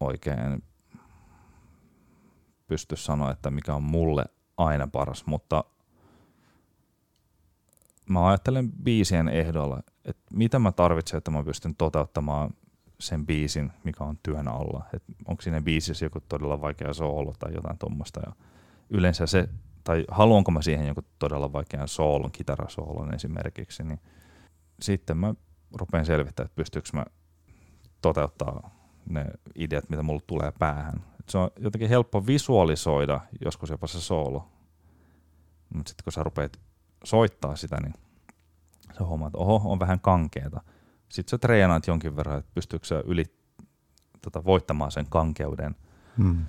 oikein 0.00 0.62
pysty 2.66 2.96
sanoa, 2.96 3.30
että 3.30 3.50
mikä 3.50 3.74
on 3.74 3.82
mulle 3.82 4.24
aina 4.56 4.86
paras, 4.86 5.26
mutta 5.26 5.64
mä 8.08 8.26
ajattelen 8.26 8.72
biisien 8.72 9.28
ehdolla, 9.28 9.80
että 10.04 10.22
mitä 10.34 10.58
mä 10.58 10.72
tarvitsen, 10.72 11.18
että 11.18 11.30
mä 11.30 11.42
pystyn 11.42 11.74
toteuttamaan 11.74 12.50
sen 13.00 13.26
biisin, 13.26 13.72
mikä 13.84 14.04
on 14.04 14.18
työn 14.22 14.48
alla. 14.48 14.84
Et 14.92 15.02
onko 15.26 15.42
siinä 15.42 15.62
biisissä 15.62 16.04
joku 16.04 16.20
todella 16.28 16.60
vaikea 16.60 16.94
soolo 16.94 17.34
tai 17.38 17.54
jotain 17.54 17.78
tuommoista. 17.78 18.20
Ja 18.26 18.32
yleensä 18.90 19.26
se, 19.26 19.48
tai 19.84 20.04
haluanko 20.08 20.50
mä 20.50 20.62
siihen 20.62 20.86
joku 20.86 21.00
todella 21.18 21.52
vaikean 21.52 21.88
soolon, 21.88 22.32
kitarasoolon 22.32 23.14
esimerkiksi, 23.14 23.84
niin 23.84 24.00
sitten 24.80 25.16
mä 25.16 25.34
rupean 25.72 26.06
selvittämään, 26.06 26.46
että 26.46 26.56
pystyykö 26.56 26.88
mä 26.92 27.04
toteuttaa 28.00 28.70
ne 29.08 29.26
ideat, 29.54 29.90
mitä 29.90 30.02
mulle 30.02 30.22
tulee 30.26 30.52
päähän. 30.58 31.04
Et 31.20 31.28
se 31.28 31.38
on 31.38 31.50
jotenkin 31.58 31.88
helppo 31.88 32.26
visualisoida 32.26 33.20
joskus 33.44 33.70
jopa 33.70 33.86
se 33.86 34.00
soolo. 34.00 34.48
Mutta 35.74 35.88
sitten 35.88 36.04
kun 36.04 36.12
sä 36.12 36.22
rupeat 36.22 36.60
soittaa 37.04 37.56
sitä, 37.56 37.76
niin 37.80 37.94
sä 38.98 39.04
huomaat, 39.04 39.28
että 39.28 39.38
oho, 39.38 39.72
on 39.72 39.80
vähän 39.80 40.00
kankeeta. 40.00 40.60
Sitten 41.08 41.30
sä 41.30 41.38
treenaat 41.38 41.86
jonkin 41.86 42.16
verran, 42.16 42.38
että 42.38 42.50
pystyykö 42.54 42.86
sä 42.86 43.02
yli, 43.06 43.24
tota, 44.22 44.44
voittamaan 44.44 44.92
sen 44.92 45.06
kankeuden. 45.08 45.76
Hmm. 46.18 46.44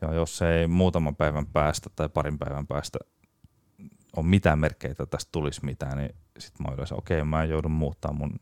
Ja 0.00 0.14
jos 0.14 0.42
ei 0.42 0.66
muutaman 0.66 1.16
päivän 1.16 1.46
päästä 1.46 1.90
tai 1.96 2.08
parin 2.08 2.38
päivän 2.38 2.66
päästä 2.66 2.98
on 4.16 4.26
mitään 4.26 4.58
merkkejä, 4.58 4.90
että 4.92 5.06
tästä 5.06 5.28
tulisi 5.32 5.64
mitään, 5.64 5.98
niin 5.98 6.14
sitten 6.38 6.66
mä 6.66 6.74
yleensä, 6.74 6.94
okei, 6.94 7.20
okay, 7.20 7.28
mä 7.28 7.44
joudun 7.44 7.70
muuttaa 7.70 8.12
mun 8.12 8.40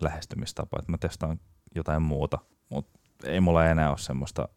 lähestymistapaa, 0.00 0.78
että 0.78 0.92
mä 0.92 0.98
testaan 0.98 1.40
jotain 1.74 2.02
muuta– 2.02 2.38
mutta 2.74 3.00
ei 3.24 3.40
mulla 3.40 3.66
enää 3.66 3.90
ole 3.90 3.98
semmoista 3.98 4.48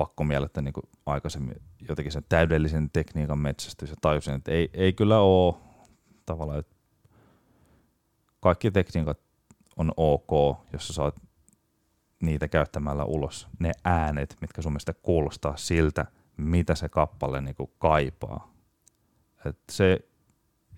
pakkomielettä 0.00 0.62
niin 0.62 0.72
kuin 0.72 0.84
aikaisemmin 1.06 1.62
jotenkin 1.88 2.12
sen 2.12 2.24
täydellisen 2.28 2.90
tekniikan 2.92 3.38
metsästys 3.38 3.90
ja 3.90 3.96
tajusin, 4.00 4.34
että 4.34 4.52
ei, 4.52 4.70
ei 4.72 4.92
kyllä 4.92 5.20
ole 5.20 5.54
tavallaan, 6.26 6.58
että 6.58 6.76
kaikki 8.40 8.70
tekniikat 8.70 9.20
on 9.76 9.92
ok, 9.96 10.58
jos 10.72 10.86
sä 10.86 10.92
saat 10.92 11.22
niitä 12.20 12.48
käyttämällä 12.48 13.04
ulos 13.04 13.48
ne 13.58 13.72
äänet, 13.84 14.36
mitkä 14.40 14.62
sun 14.62 14.72
mielestä 14.72 14.94
kuulostaa 14.94 15.56
siltä, 15.56 16.06
mitä 16.36 16.74
se 16.74 16.88
kappale 16.88 17.40
niin 17.40 17.54
kuin 17.54 17.70
kaipaa. 17.78 18.54
Et 19.44 19.58
se, 19.70 20.00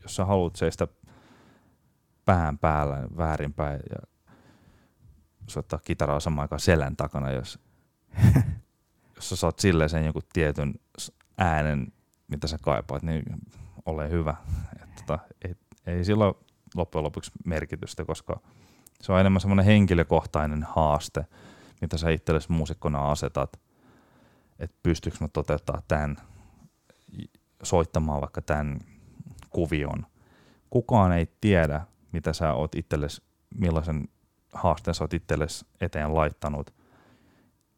jos 0.02 0.16
sä 0.16 0.24
haluat 0.24 0.56
seistä 0.56 0.88
pään 2.24 2.58
päällä 2.58 3.06
väärinpäin 3.16 3.80
ja 3.90 4.08
soittaa 5.46 5.78
kitaraa 5.84 6.20
samaan 6.20 6.44
aikaan 6.44 6.60
selän 6.60 6.96
takana, 6.96 7.30
jos, 7.30 7.58
jos 9.22 9.28
sä 9.28 9.36
saat 9.36 9.58
silleen 9.58 9.90
sen 9.90 10.06
joku 10.06 10.20
tietyn 10.32 10.74
äänen, 11.38 11.92
mitä 12.28 12.46
sä 12.46 12.58
kaipaat, 12.62 13.02
niin 13.02 13.22
ole 13.86 14.10
hyvä. 14.10 14.34
Et, 14.82 14.88
tota, 14.96 15.18
ei, 15.44 15.54
ei 15.86 16.04
sillä 16.04 16.24
loppujen 16.74 17.04
lopuksi 17.04 17.32
merkitystä, 17.44 18.04
koska 18.04 18.40
se 19.00 19.12
on 19.12 19.20
enemmän 19.20 19.40
semmoinen 19.40 19.64
henkilökohtainen 19.64 20.66
haaste, 20.68 21.26
mitä 21.80 21.96
sä 21.96 22.10
itsellesi 22.10 22.52
muusikkona 22.52 23.10
asetat, 23.10 23.60
että 24.58 24.76
pystyykö 24.82 25.18
mä 25.20 25.28
toteuttaa 25.28 25.82
tämän, 25.88 26.16
soittamaan 27.62 28.20
vaikka 28.20 28.42
tämän 28.42 28.80
kuvion. 29.50 30.06
Kukaan 30.70 31.12
ei 31.12 31.26
tiedä, 31.40 31.80
mitä 32.12 32.32
sä 32.32 32.52
oot 32.52 32.74
itsellesi, 32.74 33.22
millaisen 33.54 34.08
haasteen 34.52 34.94
sä 34.94 35.04
oot 35.04 35.14
itsellesi 35.14 35.66
eteen 35.80 36.14
laittanut. 36.14 36.81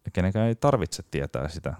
Ja 0.04 0.10
kenenkään 0.12 0.48
ei 0.48 0.54
tarvitse 0.54 1.02
tietää 1.10 1.48
sitä. 1.48 1.74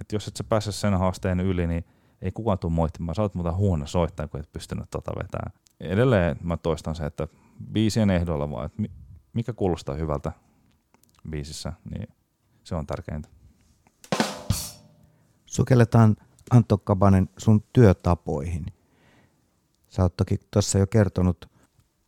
Et 0.00 0.12
jos 0.12 0.28
et 0.28 0.36
sä 0.36 0.44
pääse 0.44 0.72
sen 0.72 0.98
haasteen 0.98 1.40
yli, 1.40 1.66
niin 1.66 1.84
ei 2.22 2.32
kukaan 2.32 2.58
tule 2.58 2.72
moittimaan. 2.72 3.14
Sä 3.14 3.22
oot 3.22 3.34
muuten 3.34 3.56
huono 3.56 3.86
soittaa, 3.86 4.28
kun 4.28 4.40
et 4.40 4.52
pystynyt 4.52 4.90
tota 4.90 5.12
vetämään. 5.22 5.52
Edelleen 5.80 6.36
mä 6.42 6.56
toistan 6.56 6.94
se, 6.94 7.06
että 7.06 7.28
biisien 7.72 8.10
ehdolla 8.10 8.50
vaan, 8.50 8.66
että 8.66 8.82
mikä 9.32 9.52
kuulostaa 9.52 9.94
hyvältä 9.94 10.32
biisissä, 11.30 11.72
niin 11.90 12.08
se 12.64 12.74
on 12.74 12.86
tärkeintä. 12.86 13.28
Sukelletaan 15.46 16.16
Antto 16.50 16.78
Kabanen 16.78 17.28
sun 17.36 17.64
työtapoihin. 17.72 18.66
Sä 19.88 20.02
oot 20.02 20.16
toki 20.16 20.38
tuossa 20.50 20.78
jo 20.78 20.86
kertonut 20.86 21.51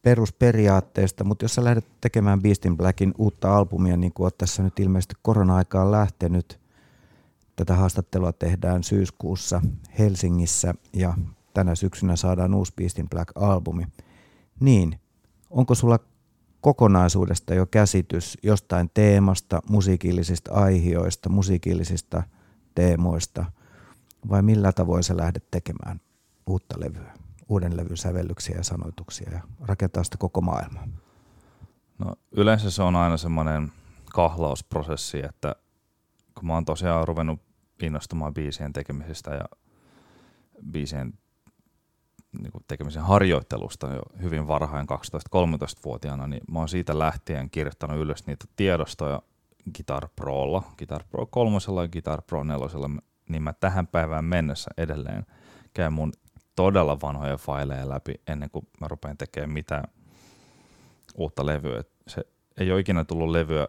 perusperiaatteesta, 0.05 1.25
mutta 1.25 1.45
jos 1.45 1.55
sä 1.55 1.65
lähdet 1.65 1.87
tekemään 2.01 2.43
Beast 2.43 2.65
in 2.65 2.77
Blackin 2.77 3.15
uutta 3.19 3.57
albumia, 3.57 3.97
niin 3.97 4.13
kuin 4.13 4.25
oot 4.25 4.39
tässä 4.39 4.63
nyt 4.63 4.81
ilmeisesti 4.81 5.15
korona-aikaan 5.23 5.93
lähtenyt, 5.93 6.61
tätä 7.57 7.75
haastattelua 7.75 8.33
tehdään 8.33 8.83
syyskuussa 8.83 9.63
Helsingissä 9.99 10.75
ja 10.93 11.15
tänä 11.55 11.75
syksynä 11.75 12.17
saadaan 12.17 12.55
uusi 12.55 12.73
Beast 12.77 12.99
in 12.99 13.09
Black-albumi, 13.09 13.87
niin 14.61 15.01
onko 15.51 15.75
sulla 15.75 15.99
kokonaisuudesta 16.61 17.55
jo 17.55 17.67
käsitys 17.67 18.39
jostain 18.43 18.91
teemasta, 18.95 19.63
musiikillisista 19.69 20.53
aihioista, 20.53 21.29
musiikillisista 21.29 22.23
teemoista, 22.75 23.45
vai 24.29 24.43
millä 24.43 24.73
tavoin 24.73 25.03
sä 25.03 25.17
lähdet 25.17 25.45
tekemään 25.51 26.01
uutta 26.47 26.81
levyä? 26.81 27.24
Uuden 27.49 27.77
levyn 27.77 27.97
sävellyksiä 27.97 28.57
ja 28.57 28.65
sanoituksia 28.65 29.31
ja 29.33 29.41
rakentaa 29.61 30.05
sitä 30.05 30.17
koko 30.19 30.41
maailmaa? 30.41 30.89
No, 31.99 32.15
yleensä 32.33 32.71
se 32.71 32.83
on 32.83 32.97
aina 32.97 33.17
semmoinen 33.17 33.73
kahlausprosessi, 34.13 35.25
että 35.25 35.57
kun 36.35 36.47
mä 36.47 36.55
oon 36.55 36.65
tosiaan 36.65 37.09
ruvennut 37.09 37.41
innostumaan 37.83 38.35
biisien 38.35 38.73
tekemisestä 38.73 39.35
ja 39.35 39.45
biisien 40.73 41.13
niin 42.43 42.53
tekemisen 42.69 43.03
harjoittelusta 43.03 43.87
jo 43.87 44.03
hyvin 44.23 44.49
varhain 44.49 44.87
12-13-vuotiaana, 45.37 46.27
niin 46.27 46.43
mä 46.51 46.59
oon 46.59 46.69
siitä 46.69 46.99
lähtien 46.99 47.51
kirjoittanut 47.51 47.99
ylös 47.99 48.27
niitä 48.27 48.45
tiedostoja 48.57 49.23
Guitar 49.77 50.09
Prolla, 50.17 50.63
Guitar 50.79 51.05
Pro 51.11 51.27
3 51.27 51.59
ja 51.83 51.89
Guitar 51.89 52.23
Pro 52.23 52.45
4, 52.45 52.67
niin 53.29 53.43
mä 53.43 53.53
tähän 53.53 53.87
päivään 53.87 54.25
mennessä 54.25 54.71
edelleen 54.77 55.27
käyn 55.75 55.93
mun 55.93 56.13
todella 56.57 57.01
vanhoja 57.01 57.37
faileja 57.37 57.89
läpi 57.89 58.15
ennen 58.27 58.51
kuin 58.51 58.69
mä 58.81 58.89
rupean 58.89 59.17
tekemään 59.17 59.51
mitään 59.51 59.85
uutta 61.15 61.47
levyä. 61.47 61.83
Se 62.09 62.25
ei 62.59 62.73
ole 62.73 62.81
ikinä 62.81 63.05
tullut 63.05 63.31
levyä, 63.31 63.69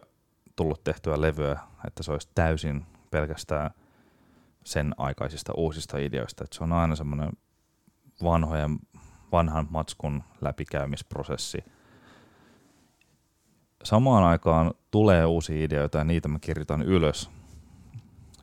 tullut 0.56 0.84
tehtyä 0.84 1.20
levyä, 1.20 1.60
että 1.86 2.02
se 2.02 2.12
olisi 2.12 2.28
täysin 2.34 2.86
pelkästään 3.10 3.70
sen 4.64 4.94
aikaisista 4.96 5.52
uusista 5.56 5.98
ideoista. 5.98 6.44
Että 6.44 6.56
se 6.56 6.64
on 6.64 6.72
aina 6.72 6.96
semmoinen 6.96 7.32
vanhojen, 8.22 8.78
vanhan 9.32 9.66
matskun 9.70 10.22
läpikäymisprosessi. 10.40 11.58
Samaan 13.84 14.24
aikaan 14.24 14.74
tulee 14.90 15.24
uusia 15.24 15.64
ideoita 15.64 15.98
ja 15.98 16.04
niitä 16.04 16.28
mä 16.28 16.38
kirjoitan 16.38 16.82
ylös. 16.82 17.30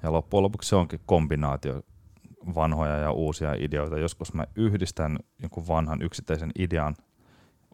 Ja 0.04 0.12
loppujen 0.12 0.44
lopuksi 0.44 0.70
se 0.70 0.76
onkin 0.76 1.00
kombinaatio 1.06 1.82
vanhoja 2.56 2.98
ja 2.98 3.12
uusia 3.12 3.54
ideoita. 3.54 3.98
Joskus 3.98 4.34
mä 4.34 4.48
yhdistän 4.56 5.20
jonkun 5.42 5.68
vanhan 5.68 6.02
yksittäisen 6.02 6.52
idean 6.60 6.96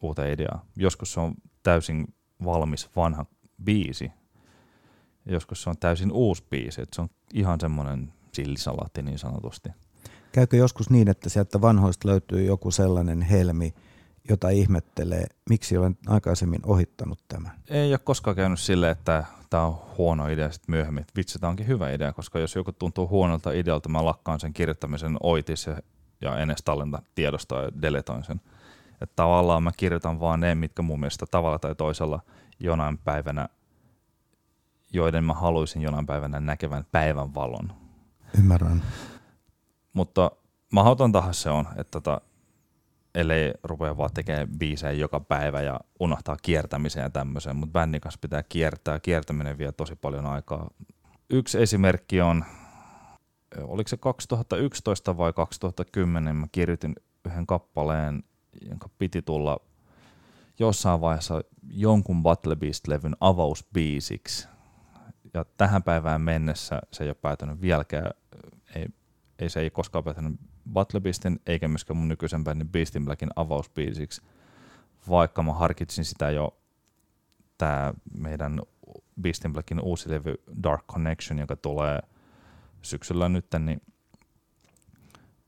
uuteen 0.02 0.34
ideaan. 0.34 0.60
Joskus 0.76 1.14
se 1.14 1.20
on 1.20 1.34
täysin 1.64 2.14
valmis 2.46 2.90
vanha 2.96 3.26
biisi. 3.64 4.12
Joskus 5.26 5.64
se 5.64 5.70
on 5.70 5.78
täysin 5.78 6.12
uusi 6.12 6.44
biisi. 6.50 6.82
Et 6.82 6.90
se 6.94 7.02
on 7.02 7.10
ihan 7.34 7.60
semmoinen 7.60 8.14
sillisalaatti 8.32 9.02
niin 9.02 9.20
sanotusti. 9.20 9.70
Käykö 10.32 10.58
joskus 10.58 10.90
niin, 10.90 11.10
että 11.10 11.30
sieltä 11.30 11.62
vanhoista 11.62 12.08
löytyy 12.08 12.46
joku 12.46 12.72
sellainen 12.72 13.22
helmi, 13.22 13.74
jota 14.30 14.50
ihmettelee, 14.50 15.26
miksi 15.50 15.78
olen 15.78 15.98
aikaisemmin 16.08 16.62
ohittanut 16.66 17.20
tämän? 17.28 17.52
Ei 17.70 17.92
ole 17.92 18.00
koskaan 18.04 18.36
käynyt 18.36 18.60
silleen, 18.60 18.92
että 18.92 19.24
tämä 19.50 19.64
on 19.64 19.82
huono 19.98 20.28
idea 20.28 20.52
sitten 20.52 20.76
myöhemmin. 20.76 21.06
Vitsi, 21.16 21.40
tämä 21.40 21.50
onkin 21.50 21.68
hyvä 21.68 21.92
idea, 21.92 22.14
koska 22.14 22.40
jos 22.40 22.56
joku 22.56 22.72
tuntuu 22.72 23.08
huonolta 23.08 23.52
idealta, 23.52 23.90
mä 23.90 24.06
lakkaan 24.06 24.40
sen 24.40 24.54
kirjoittamisen 24.54 25.18
oitis 25.24 25.68
ja, 25.68 25.78
ja 26.22 26.38
en 26.38 26.50
edes 26.50 26.64
tallenta 26.66 27.02
tiedosta 27.16 27.56
ja 27.56 27.82
deletoin 27.82 28.24
sen. 28.24 28.42
Että 29.02 29.16
tavallaan 29.16 29.64
mä 29.64 29.72
kirjoitan 29.78 30.20
vaan 30.20 30.40
ne, 30.40 30.56
mitkä 30.56 30.82
mun 30.82 31.00
mielestä 31.00 31.26
tavalla 31.32 31.60
tai 31.60 31.76
toisella 31.76 32.20
jonain 32.60 32.98
päivänä, 32.98 33.50
joiden 34.94 35.24
mä 35.24 35.34
haluaisin 35.34 35.82
jonain 35.82 36.06
päivänä 36.06 36.40
näkevän 36.40 36.86
päivän 36.92 37.34
valon. 37.34 37.72
Ymmärrän. 38.38 38.84
Mutta 39.94 40.32
mahdotontahan 40.72 41.34
se 41.34 41.50
on, 41.50 41.68
että 41.76 41.92
tota, 41.92 42.22
ellei 43.20 43.54
rupea 43.64 43.98
vaan 43.98 44.14
tekemään 44.14 44.48
biisejä 44.60 44.92
joka 44.92 45.20
päivä 45.20 45.62
ja 45.62 45.80
unohtaa 46.00 46.38
kiertämisen 46.42 47.04
ja 47.04 47.10
tämmöisen, 47.10 47.56
mutta 47.56 47.74
bändin 47.74 48.02
kanssa 48.02 48.20
pitää 48.22 48.44
kiertää. 48.44 49.00
Kiertäminen 49.00 49.58
vie 49.58 49.72
tosi 49.72 49.96
paljon 49.96 50.26
aikaa. 50.26 50.70
Yksi 51.30 51.62
esimerkki 51.62 52.22
on, 52.22 52.46
oliko 53.62 53.88
se 53.88 53.98
2011 53.98 55.18
vai 55.18 55.34
2010, 55.34 56.36
mä 56.36 56.48
kirjoitin 56.52 56.96
yhden 57.26 57.48
kappaleen, 57.48 58.24
jonka 58.70 58.90
piti 58.98 59.22
tulla 59.22 59.60
jossain 60.60 61.02
vaiheessa 61.02 61.42
jonkun 61.70 62.24
Battle 62.24 62.56
Beast-levyn 62.56 63.16
avausbiisiksi. 63.20 64.48
Ja 65.34 65.46
tähän 65.58 65.84
päivään 65.84 66.22
mennessä 66.22 66.82
se 66.94 67.04
ei 67.04 67.10
ole 67.10 67.16
päätynyt 67.22 67.62
vieläkään, 67.62 68.12
ei, 68.76 68.86
ei 69.40 69.50
se 69.50 69.60
ei 69.60 69.70
koskaan 69.70 70.04
päätynyt 70.04 70.40
Battle 70.74 71.00
Beastin 71.00 71.40
eikä 71.46 71.68
myöskään 71.68 71.98
mun 71.98 72.08
nykyisen 72.08 72.44
bändin 72.44 72.70
Beastin 72.70 73.06
Blackin 73.06 73.30
avausbiisiksi, 73.36 74.22
vaikka 75.10 75.44
mä 75.44 75.54
harkitsin 75.54 76.06
sitä 76.06 76.30
jo 76.30 76.58
tämä 77.58 77.94
meidän 78.20 78.62
Beastin 79.22 79.54
Blackin 79.54 79.80
uusi 79.80 80.10
levy 80.10 80.36
Dark 80.64 80.86
Connection, 80.88 81.40
joka 81.40 81.56
tulee 81.56 82.00
syksyllä 82.82 83.30
nyt, 83.30 83.46
niin 83.60 83.82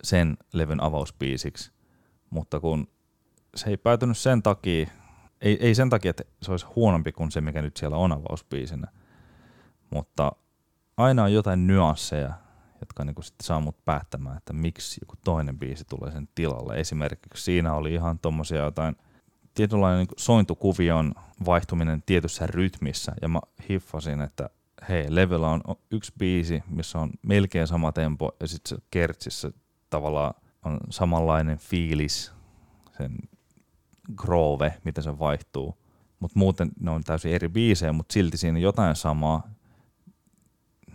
sen 0.04 0.38
levyn 0.54 0.84
avausbiisiksi, 0.84 1.72
mutta 2.30 2.60
kun 2.60 2.88
se 3.56 3.70
ei 3.70 3.78
päätynyt 3.78 4.18
sen 4.18 4.44
takia, 4.44 4.88
ei, 5.42 5.58
ei 5.62 5.76
sen 5.76 5.90
takia, 5.90 6.10
että 6.10 6.24
se 6.42 6.52
olisi 6.52 6.66
huonompi 6.76 7.12
kuin 7.12 7.32
se, 7.32 7.42
mikä 7.42 7.62
nyt 7.62 7.78
siellä 7.78 7.98
on 7.98 8.12
avausbiisinä, 8.12 8.88
mutta 9.90 10.32
aina 10.98 11.24
on 11.24 11.34
jotain 11.34 11.68
nyansseja, 11.68 12.34
jotka 12.82 13.06
niin 13.06 13.24
sitten 13.24 13.46
saa 13.46 13.60
mut 13.60 13.86
päättämään, 13.86 14.38
että 14.38 14.54
miksi 14.54 15.02
joku 15.02 15.16
toinen 15.24 15.60
biisi 15.60 15.86
tulee 15.86 16.12
sen 16.12 16.30
tilalle. 16.36 16.80
Esimerkiksi 16.80 17.44
siinä 17.44 17.74
oli 17.74 17.94
ihan 17.94 18.20
tuommoisia 18.20 18.64
jotain 18.64 18.96
tietynlainen 19.54 20.00
niin 20.00 20.16
sointukuvion 20.18 21.14
vaihtuminen 21.46 22.04
tietyssä 22.06 22.48
rytmissä, 22.48 23.12
ja 23.22 23.28
mä 23.28 23.40
hiffasin, 23.70 24.22
että 24.22 24.50
hei, 24.90 25.06
Levellä 25.10 25.48
on 25.48 25.62
yksi 25.92 26.14
biisi, 26.20 26.64
missä 26.70 27.00
on 27.00 27.12
melkein 27.22 27.68
sama 27.68 27.92
tempo, 27.92 28.32
ja 28.40 28.48
sitten 28.48 28.70
se 28.70 28.84
kertsissä 28.92 29.52
tavallaan 29.90 30.34
on 30.66 30.78
samanlainen 30.90 31.58
fiilis, 31.58 32.34
sen 32.98 33.18
groove, 34.16 34.74
miten 34.84 35.04
se 35.04 35.20
vaihtuu. 35.20 35.78
Mutta 36.20 36.40
muuten 36.40 36.72
ne 36.80 36.92
on 36.92 37.04
täysin 37.04 37.32
eri 37.32 37.50
biisejä, 37.50 37.94
mutta 37.94 38.14
silti 38.14 38.38
siinä 38.38 38.60
jotain 38.60 38.96
samaa. 38.96 39.48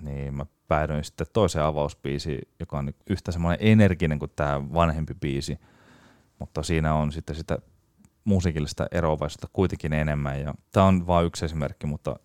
Niin 0.00 0.34
mä 0.34 0.46
päädyin 0.68 1.04
sitten 1.04 1.26
toiseen 1.32 1.64
avausbiisiin, 1.64 2.48
joka 2.60 2.78
on 2.78 2.92
yhtä 3.10 3.32
semmoinen 3.32 3.58
energinen 3.60 4.18
kuin 4.18 4.32
tämä 4.36 4.72
vanhempi 4.74 5.14
biisi, 5.14 5.58
mutta 6.38 6.62
siinä 6.62 6.94
on 6.94 7.12
sitten 7.12 7.36
sitä 7.36 7.58
musiikillista 8.24 8.86
eroavaisuutta 8.90 9.48
kuitenkin 9.52 9.92
enemmän. 9.92 10.40
Ja 10.40 10.54
tämä 10.72 10.86
on 10.86 11.06
vain 11.06 11.26
yksi 11.26 11.44
esimerkki, 11.44 11.86
mutta 11.86 12.16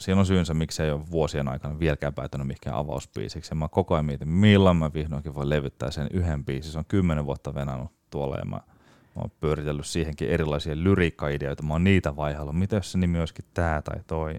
siinä 0.00 0.20
on 0.20 0.26
syynsä, 0.26 0.54
miksi 0.54 0.82
ei 0.82 0.90
ole 0.90 1.10
vuosien 1.10 1.48
aikana 1.48 1.78
vieläkään 1.78 2.14
päätynyt 2.14 2.46
mihinkään 2.46 2.76
avausbiisiksi. 2.76 3.52
Ja 3.52 3.56
mä 3.56 3.68
koko 3.68 3.94
ajan 3.94 4.04
mietin, 4.04 4.28
milloin 4.28 4.76
mä 4.76 4.92
vihdoinkin 4.94 5.34
voin 5.34 5.50
levyttää 5.50 5.90
sen 5.90 6.08
yhden 6.12 6.44
biisin. 6.44 6.72
Se 6.72 6.78
on 6.78 6.84
kymmenen 6.84 7.26
vuotta 7.26 7.54
venannut 7.54 7.92
tuolla 8.10 8.36
ja 8.36 8.44
mä, 8.44 8.56
mä 8.56 9.22
oon 9.22 9.30
pyöritellyt 9.40 9.86
siihenkin 9.86 10.28
erilaisia 10.28 10.76
lyriikkaideoita. 10.76 11.62
Mä 11.62 11.74
oon 11.74 11.84
niitä 11.84 12.16
vaihaillut, 12.16 12.58
mitä 12.58 12.76
jos 12.76 12.92
se 12.92 12.98
nimi 12.98 13.18
olisikin 13.18 13.44
tää 13.54 13.82
tai 13.82 14.00
toi, 14.06 14.34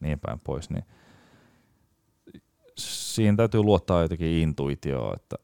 niin 0.00 0.20
päin 0.20 0.40
pois. 0.40 0.70
Niin 0.70 0.84
siinä 2.78 3.36
täytyy 3.36 3.62
luottaa 3.62 4.02
jotenkin 4.02 4.28
intuitioon, 4.28 5.16
että, 5.16 5.36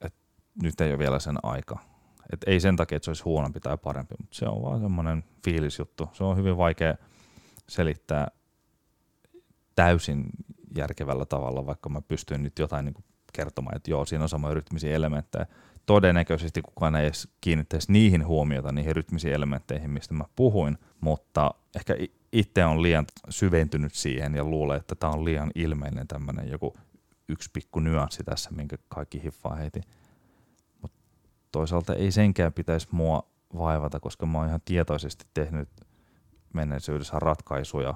että 0.00 0.18
nyt 0.62 0.80
ei 0.80 0.90
ole 0.90 0.98
vielä 0.98 1.18
sen 1.18 1.36
aika. 1.42 1.78
Et 2.32 2.40
ei 2.46 2.60
sen 2.60 2.76
takia, 2.76 2.96
että 2.96 3.04
se 3.04 3.10
olisi 3.10 3.22
huonompi 3.22 3.60
tai 3.60 3.76
parempi, 3.76 4.14
mutta 4.20 4.36
se 4.36 4.46
on 4.48 4.62
vaan 4.62 4.80
semmoinen 4.80 5.24
fiilisjuttu. 5.44 6.08
Se 6.12 6.24
on 6.24 6.36
hyvin 6.36 6.56
vaikea 6.56 6.94
selittää 7.68 8.28
täysin 9.74 10.26
järkevällä 10.76 11.24
tavalla, 11.26 11.66
vaikka 11.66 11.88
mä 11.88 12.00
pystyn 12.00 12.42
nyt 12.42 12.58
jotain 12.58 12.84
niin 12.84 13.04
kertomaan, 13.32 13.76
että 13.76 13.90
joo, 13.90 14.04
siinä 14.04 14.22
on 14.22 14.28
samoja 14.28 14.54
rytmisiä 14.54 14.94
elementtejä. 14.94 15.46
Todennäköisesti 15.86 16.62
kukaan 16.62 16.96
ei 16.96 17.06
edes 17.06 17.28
kiinnittäisi 17.40 17.92
niihin 17.92 18.26
huomiota, 18.26 18.72
niihin 18.72 18.96
rytmisiin 18.96 19.34
elementteihin, 19.34 19.90
mistä 19.90 20.14
mä 20.14 20.24
puhuin, 20.36 20.78
mutta 21.00 21.54
ehkä 21.76 21.96
itse 22.34 22.64
on 22.64 22.82
liian 22.82 23.06
syventynyt 23.28 23.94
siihen 23.94 24.34
ja 24.34 24.44
luulee, 24.44 24.76
että 24.76 24.94
tämä 24.94 25.12
on 25.12 25.24
liian 25.24 25.50
ilmeinen 25.54 26.08
tämmöinen 26.08 26.48
joku 26.48 26.76
yksi 27.28 27.50
pikku 27.52 27.80
nyanssi 27.80 28.24
tässä, 28.24 28.50
minkä 28.50 28.76
kaikki 28.88 29.22
hiffaa 29.22 29.54
heti. 29.54 29.80
Mutta 30.82 30.98
toisaalta 31.52 31.94
ei 31.94 32.12
senkään 32.12 32.52
pitäisi 32.52 32.88
mua 32.90 33.28
vaivata, 33.56 34.00
koska 34.00 34.26
mä 34.26 34.38
oon 34.38 34.48
ihan 34.48 34.60
tietoisesti 34.64 35.24
tehnyt 35.34 35.68
menneisyydessä 36.52 37.18
ratkaisuja, 37.18 37.94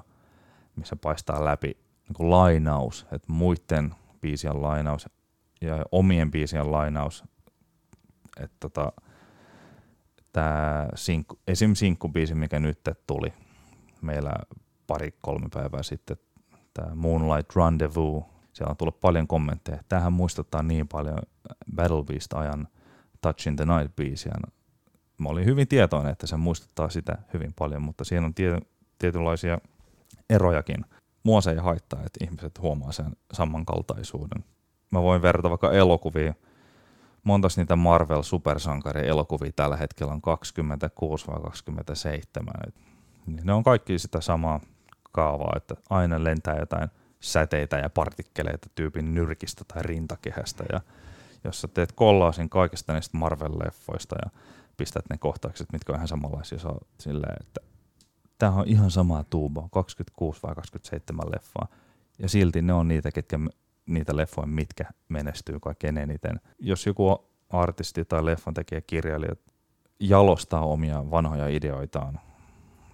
missä 0.75 0.95
paistaa 0.95 1.45
läpi 1.45 1.77
niin 2.09 2.29
lainaus, 2.29 3.05
että 3.11 3.33
muiden 3.33 3.95
biisien 4.21 4.61
lainaus 4.61 5.09
ja 5.61 5.85
omien 5.91 6.31
biisien 6.31 6.71
lainaus, 6.71 7.23
että 8.39 8.55
tota, 8.59 8.91
tämä 10.31 10.87
esim. 11.47 11.73
sinkkubiisi, 11.73 12.35
mikä 12.35 12.59
nyt 12.59 12.79
tuli 13.07 13.33
meillä 14.01 14.33
pari-kolme 14.87 15.47
päivää 15.53 15.83
sitten, 15.83 16.17
tämä 16.73 16.95
Moonlight 16.95 17.55
Rendezvous, 17.55 18.23
siellä 18.53 18.71
on 18.71 18.77
tullut 18.77 18.99
paljon 18.99 19.27
kommentteja. 19.27 19.83
Tähän 19.89 20.13
muistuttaa 20.13 20.63
niin 20.63 20.87
paljon 20.87 21.19
Battle 21.75 22.03
Beast-ajan 22.03 22.67
Touch 23.21 23.47
in 23.47 23.55
the 23.55 23.65
Night-biisiä. 23.65 24.33
Mä 25.17 25.29
olin 25.29 25.45
hyvin 25.45 25.67
tietoinen, 25.67 26.11
että 26.11 26.27
se 26.27 26.37
muistuttaa 26.37 26.89
sitä 26.89 27.17
hyvin 27.33 27.53
paljon, 27.59 27.81
mutta 27.81 28.03
siinä 28.05 28.25
on 28.25 28.33
tie, 28.33 28.57
tietynlaisia 28.99 29.57
erojakin. 30.29 30.85
Mua 31.23 31.41
se 31.41 31.51
ei 31.51 31.57
haittaa, 31.57 31.99
että 31.99 32.25
ihmiset 32.25 32.59
huomaa 32.61 32.91
sen 32.91 33.11
samankaltaisuuden. 33.33 34.43
Mä 34.91 35.01
voin 35.01 35.21
verrata 35.21 35.49
vaikka 35.49 35.71
elokuvia. 35.71 36.33
Montas 37.23 37.57
niitä 37.57 37.75
Marvel 37.75 38.21
supersankari 38.21 39.07
elokuvia 39.07 39.51
tällä 39.55 39.77
hetkellä 39.77 40.13
on 40.13 40.21
26 40.21 41.27
vai 41.27 41.41
27. 41.41 42.53
Ne 43.43 43.53
on 43.53 43.63
kaikki 43.63 43.99
sitä 43.99 44.21
samaa 44.21 44.59
kaavaa, 45.11 45.53
että 45.57 45.75
aina 45.89 46.23
lentää 46.23 46.57
jotain 46.59 46.89
säteitä 47.19 47.77
ja 47.77 47.89
partikkeleita 47.89 48.69
tyypin 48.75 49.13
nyrkistä 49.13 49.63
tai 49.67 49.83
rintakehästä. 49.83 50.63
Ja 50.71 50.81
jos 51.43 51.61
sä 51.61 51.67
teet 51.67 51.91
kollaasin 51.91 52.49
kaikista 52.49 52.93
niistä 52.93 53.17
Marvel-leffoista 53.17 54.15
ja 54.25 54.31
pistät 54.77 55.05
ne 55.09 55.17
kohtaukset, 55.17 55.67
mitkä 55.71 55.93
on 55.93 55.95
ihan 55.95 56.07
samanlaisia, 56.07 56.59
sä 56.59 56.69
silleen, 56.99 57.35
että 57.41 57.61
tämä 58.37 58.51
on 58.51 58.67
ihan 58.67 58.91
sama 58.91 59.23
tuubo, 59.23 59.69
26 59.71 60.39
vai 60.43 60.55
27 60.55 61.25
leffaa. 61.31 61.67
Ja 62.19 62.29
silti 62.29 62.61
ne 62.61 62.73
on 62.73 62.87
niitä, 62.87 63.11
ketkä, 63.11 63.39
niitä 63.85 64.15
leffoja, 64.15 64.47
mitkä 64.47 64.85
menestyy 65.09 65.59
kaikkein 65.59 65.97
eniten. 65.97 66.39
Jos 66.59 66.85
joku 66.85 67.29
artisti 67.49 68.05
tai 68.05 68.25
leffan 68.25 68.53
tekijä 68.53 68.81
kirjailija 68.81 69.35
jalostaa 69.99 70.65
omia 70.65 71.11
vanhoja 71.11 71.47
ideoitaan 71.47 72.19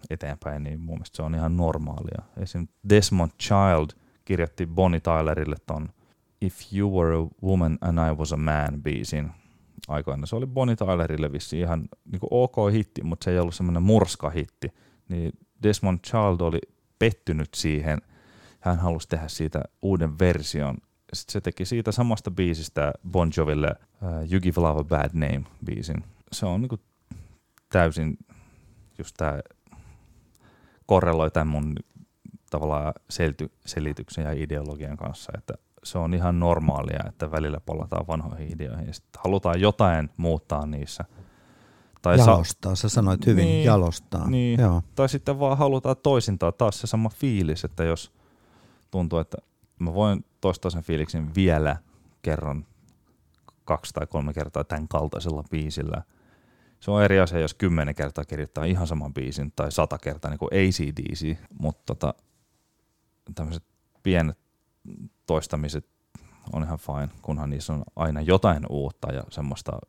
eteenpäin, 0.09 0.63
niin 0.63 0.79
mun 0.79 0.95
mielestä 0.95 1.15
se 1.15 1.23
on 1.23 1.35
ihan 1.35 1.57
normaalia. 1.57 2.21
Esim. 2.37 2.67
Desmond 2.89 3.31
Child– 3.41 3.89
kirjoitti 4.25 4.65
Bonnie 4.65 4.99
Tylerille 4.99 5.55
ton 5.65 5.89
If 6.41 6.73
You 6.73 6.99
Were 6.99 7.15
a 7.15 7.47
Woman 7.47 7.77
and 7.81 7.97
I 7.97 8.15
Was 8.15 8.33
a 8.33 8.37
Man 8.37 8.83
biisin 8.83 9.31
aikoina. 9.87 10.25
Se 10.25 10.35
oli 10.35 10.45
Bonnie 10.45 10.75
Tylerille 10.75 11.31
vissi 11.31 11.59
ihan 11.59 11.89
niin 12.11 12.19
ok 12.31 12.55
hitti, 12.71 13.03
mutta 13.03 13.23
se 13.23 13.31
ei 13.31 13.39
ollut 13.39 13.55
semmoinen 13.55 13.83
murska-hitti. 13.83 14.73
Niin 15.09 15.31
Desmond 15.63 15.99
Child 15.99 16.39
oli 16.39 16.59
pettynyt 16.99 17.53
siihen. 17.53 18.01
Hän 18.59 18.79
halusi 18.79 19.07
tehdä 19.07 19.27
siitä 19.27 19.61
uuden 19.81 20.19
version. 20.19 20.77
Sitten 21.13 21.33
se 21.33 21.41
teki 21.41 21.65
siitä 21.65 21.91
samasta 21.91 22.31
biisistä 22.31 22.93
Bon 23.11 23.31
Joville 23.37 23.75
uh, 24.01 24.31
You 24.31 24.41
Give 24.41 24.61
Love 24.61 24.81
a 24.81 24.83
Bad 24.83 25.09
Name 25.13 25.43
biisin. 25.65 26.03
Se 26.31 26.45
on 26.45 26.61
niin 26.61 26.79
täysin 27.69 28.17
just 28.97 29.15
tämä 29.17 29.39
korreloi 30.85 31.31
tämän 31.31 31.47
mun 31.47 31.75
tavallaan 32.49 32.93
selity, 33.09 33.51
selityksen 33.65 34.23
ja 34.23 34.31
ideologian 34.31 34.97
kanssa, 34.97 35.31
että 35.37 35.53
se 35.83 35.97
on 35.97 36.13
ihan 36.13 36.39
normaalia, 36.39 37.03
että 37.07 37.31
välillä 37.31 37.59
palataan 37.65 38.07
vanhoihin 38.07 38.53
ideoihin 38.53 38.87
ja 38.87 38.93
sitten 38.93 39.21
halutaan 39.23 39.61
jotain 39.61 40.09
muuttaa 40.17 40.65
niissä. 40.65 41.05
Tai 42.01 42.17
jalostaa, 42.17 42.75
sa- 42.75 42.81
sä 42.81 42.89
sanoit 42.89 43.25
hyvin, 43.25 43.45
niin, 43.45 43.65
jalostaa. 43.65 44.29
Niin. 44.29 44.59
Joo. 44.59 44.81
Tai 44.95 45.09
sitten 45.09 45.39
vaan 45.39 45.57
halutaan 45.57 45.95
toisintaa 46.03 46.51
taas 46.51 46.81
se 46.81 46.87
sama 46.87 47.09
fiilis, 47.09 47.63
että 47.63 47.83
jos 47.83 48.11
tuntuu, 48.91 49.19
että 49.19 49.37
mä 49.79 49.93
voin 49.93 50.25
toistaa 50.41 50.71
sen 50.71 50.83
fiiliksen 50.83 51.35
vielä 51.35 51.77
kerran 52.21 52.65
kaksi 53.65 53.93
tai 53.93 54.07
kolme 54.07 54.33
kertaa 54.33 54.63
tämän 54.63 54.87
kaltaisella 54.87 55.43
biisillä. 55.51 56.01
Se 56.85 56.91
on 56.91 57.03
eri 57.03 57.19
asia, 57.19 57.39
jos 57.39 57.53
kymmenen 57.53 57.95
kertaa 57.95 58.25
kirjoittaa 58.25 58.65
ihan 58.65 58.87
saman 58.87 59.13
biisin 59.13 59.53
tai 59.55 59.71
sata 59.71 59.97
kertaa 59.97 60.31
niin 60.31 60.39
kuin 60.39 60.49
ACDC, 60.53 61.37
mutta 61.59 61.81
tota, 61.85 62.13
tämmöiset 63.35 63.63
pienet 64.03 64.37
toistamiset 65.25 65.87
on 66.53 66.63
ihan 66.63 66.79
fine, 66.79 67.09
kunhan 67.21 67.49
niissä 67.49 67.73
on 67.73 67.83
aina 67.95 68.21
jotain 68.21 68.65
uutta 68.69 69.13
ja 69.13 69.23
semmoista 69.29 69.79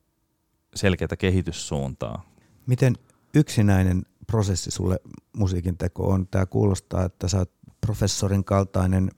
selkeää 0.74 1.16
kehityssuuntaa. 1.18 2.22
Miten 2.66 2.94
yksinäinen 3.34 4.02
prosessi 4.26 4.70
sulle 4.70 5.00
musiikin 5.36 5.78
teko 5.78 6.08
on? 6.10 6.26
Tämä 6.26 6.46
kuulostaa, 6.46 7.04
että 7.04 7.28
sä 7.28 7.38
oot 7.38 7.52
professorin 7.80 8.44
kaltainen 8.44 9.10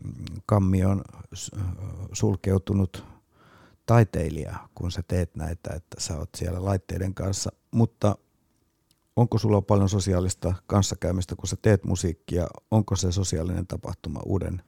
kammion 0.47 1.03
sulkeutunut 2.12 3.05
taiteilija, 3.87 4.69
kun 4.75 4.93
sä 4.93 5.03
teet 5.09 5.37
näitä, 5.37 5.71
että 5.75 6.01
sä 6.01 6.19
oot 6.19 6.31
siellä 6.37 6.64
laitteiden 6.64 7.14
kanssa, 7.14 7.51
mutta 7.71 8.17
onko 9.17 9.39
sulla 9.39 9.63
paljon 9.63 9.89
sosiaalista 9.89 10.55
kanssakäymistä, 10.67 11.37
kun 11.37 11.49
sä 11.49 11.57
teet 11.63 11.85
musiikkia? 11.85 12.47
Onko 12.71 12.97
se 12.97 13.13
sosiaalinen 13.13 13.67
tapahtuma 13.67 14.21
uuden 14.27 14.63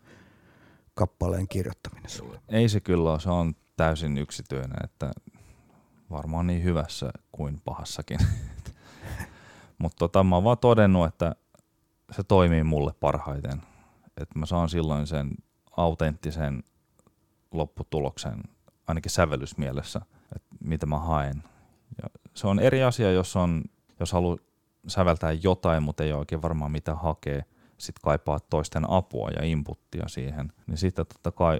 kappaleen 0.94 1.48
kirjoittaminen 1.48 2.10
sulle? 2.10 2.40
Ei 2.48 2.68
se 2.68 2.80
kyllä 2.80 3.10
ole, 3.10 3.20
se 3.20 3.30
on 3.30 3.54
täysin 3.76 4.18
yksityinen, 4.18 4.84
että 4.84 5.12
varmaan 6.10 6.46
niin 6.46 6.64
hyvässä 6.64 7.10
kuin 7.32 7.60
pahassakin. 7.64 8.18
Mutta 9.78 9.98
tota, 9.98 10.24
mä 10.24 10.36
oon 10.36 10.44
vaan 10.44 10.58
todennut, 10.58 11.06
että 11.06 11.36
se 12.10 12.22
toimii 12.22 12.64
mulle 12.64 12.92
parhaiten. 12.92 13.62
Että 14.16 14.38
mä 14.38 14.46
saan 14.46 14.68
silloin 14.68 15.06
sen 15.06 15.30
autenttisen 15.76 16.62
lopputuloksen, 17.52 18.42
ainakin 18.86 19.10
sävellysmielessä, 19.10 20.00
että 20.36 20.56
mitä 20.64 20.86
mä 20.86 20.98
haen. 20.98 21.42
Se 22.40 22.46
on 22.46 22.58
eri 22.58 22.82
asia, 22.82 23.12
jos 23.12 23.36
on 23.36 23.62
jos 24.00 24.12
haluaa 24.12 24.36
säveltää 24.88 25.32
jotain, 25.32 25.82
mutta 25.82 26.04
ei 26.04 26.12
oikein 26.12 26.42
varmaan 26.42 26.72
mitä 26.72 26.94
hakee, 26.94 27.44
sitten 27.78 28.00
kaipaa 28.02 28.40
toisten 28.40 28.90
apua 28.90 29.30
ja 29.30 29.44
inputtia 29.44 30.08
siihen, 30.08 30.52
niin 30.66 30.78
sitten 30.78 31.06
totta 31.06 31.32
kai 31.32 31.58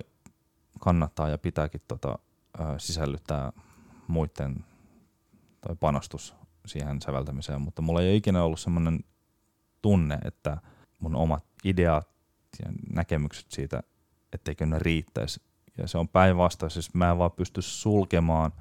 kannattaa 0.78 1.28
ja 1.28 1.38
pitääkin 1.38 1.80
tota, 1.88 2.18
sisällyttää 2.78 3.52
muiden 4.06 4.64
tai 5.60 5.76
panostus 5.80 6.34
siihen 6.66 7.02
säveltämiseen, 7.02 7.60
mutta 7.60 7.82
mulla 7.82 8.00
ei 8.00 8.08
ole 8.08 8.16
ikinä 8.16 8.44
ollut 8.44 8.60
semmoinen 8.60 9.00
tunne, 9.82 10.18
että 10.24 10.58
mun 10.98 11.16
omat 11.16 11.44
ideat 11.64 12.08
ja 12.64 12.72
näkemykset 12.92 13.46
siitä, 13.50 13.82
etteikö 14.32 14.66
ne 14.66 14.78
riittäisi. 14.78 15.42
Ja 15.78 15.88
se 15.88 15.98
on 15.98 16.08
päinvastoin, 16.08 16.70
siis 16.70 16.94
mä 16.94 17.10
en 17.10 17.18
vaan 17.18 17.32
pysty 17.32 17.62
sulkemaan 17.62 18.52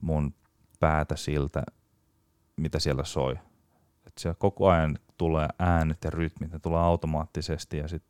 mun 0.00 0.34
päätä 0.80 1.16
siltä, 1.16 1.62
mitä 2.56 2.78
siellä 2.78 3.04
soi. 3.04 3.38
Et 4.06 4.12
siellä 4.18 4.36
koko 4.38 4.68
ajan 4.68 4.98
tulee 5.16 5.48
äänet 5.58 6.04
ja 6.04 6.10
rytmit, 6.10 6.52
ne 6.52 6.58
tulee 6.58 6.80
automaattisesti 6.80 7.78
ja, 7.78 7.88
sit, 7.88 8.02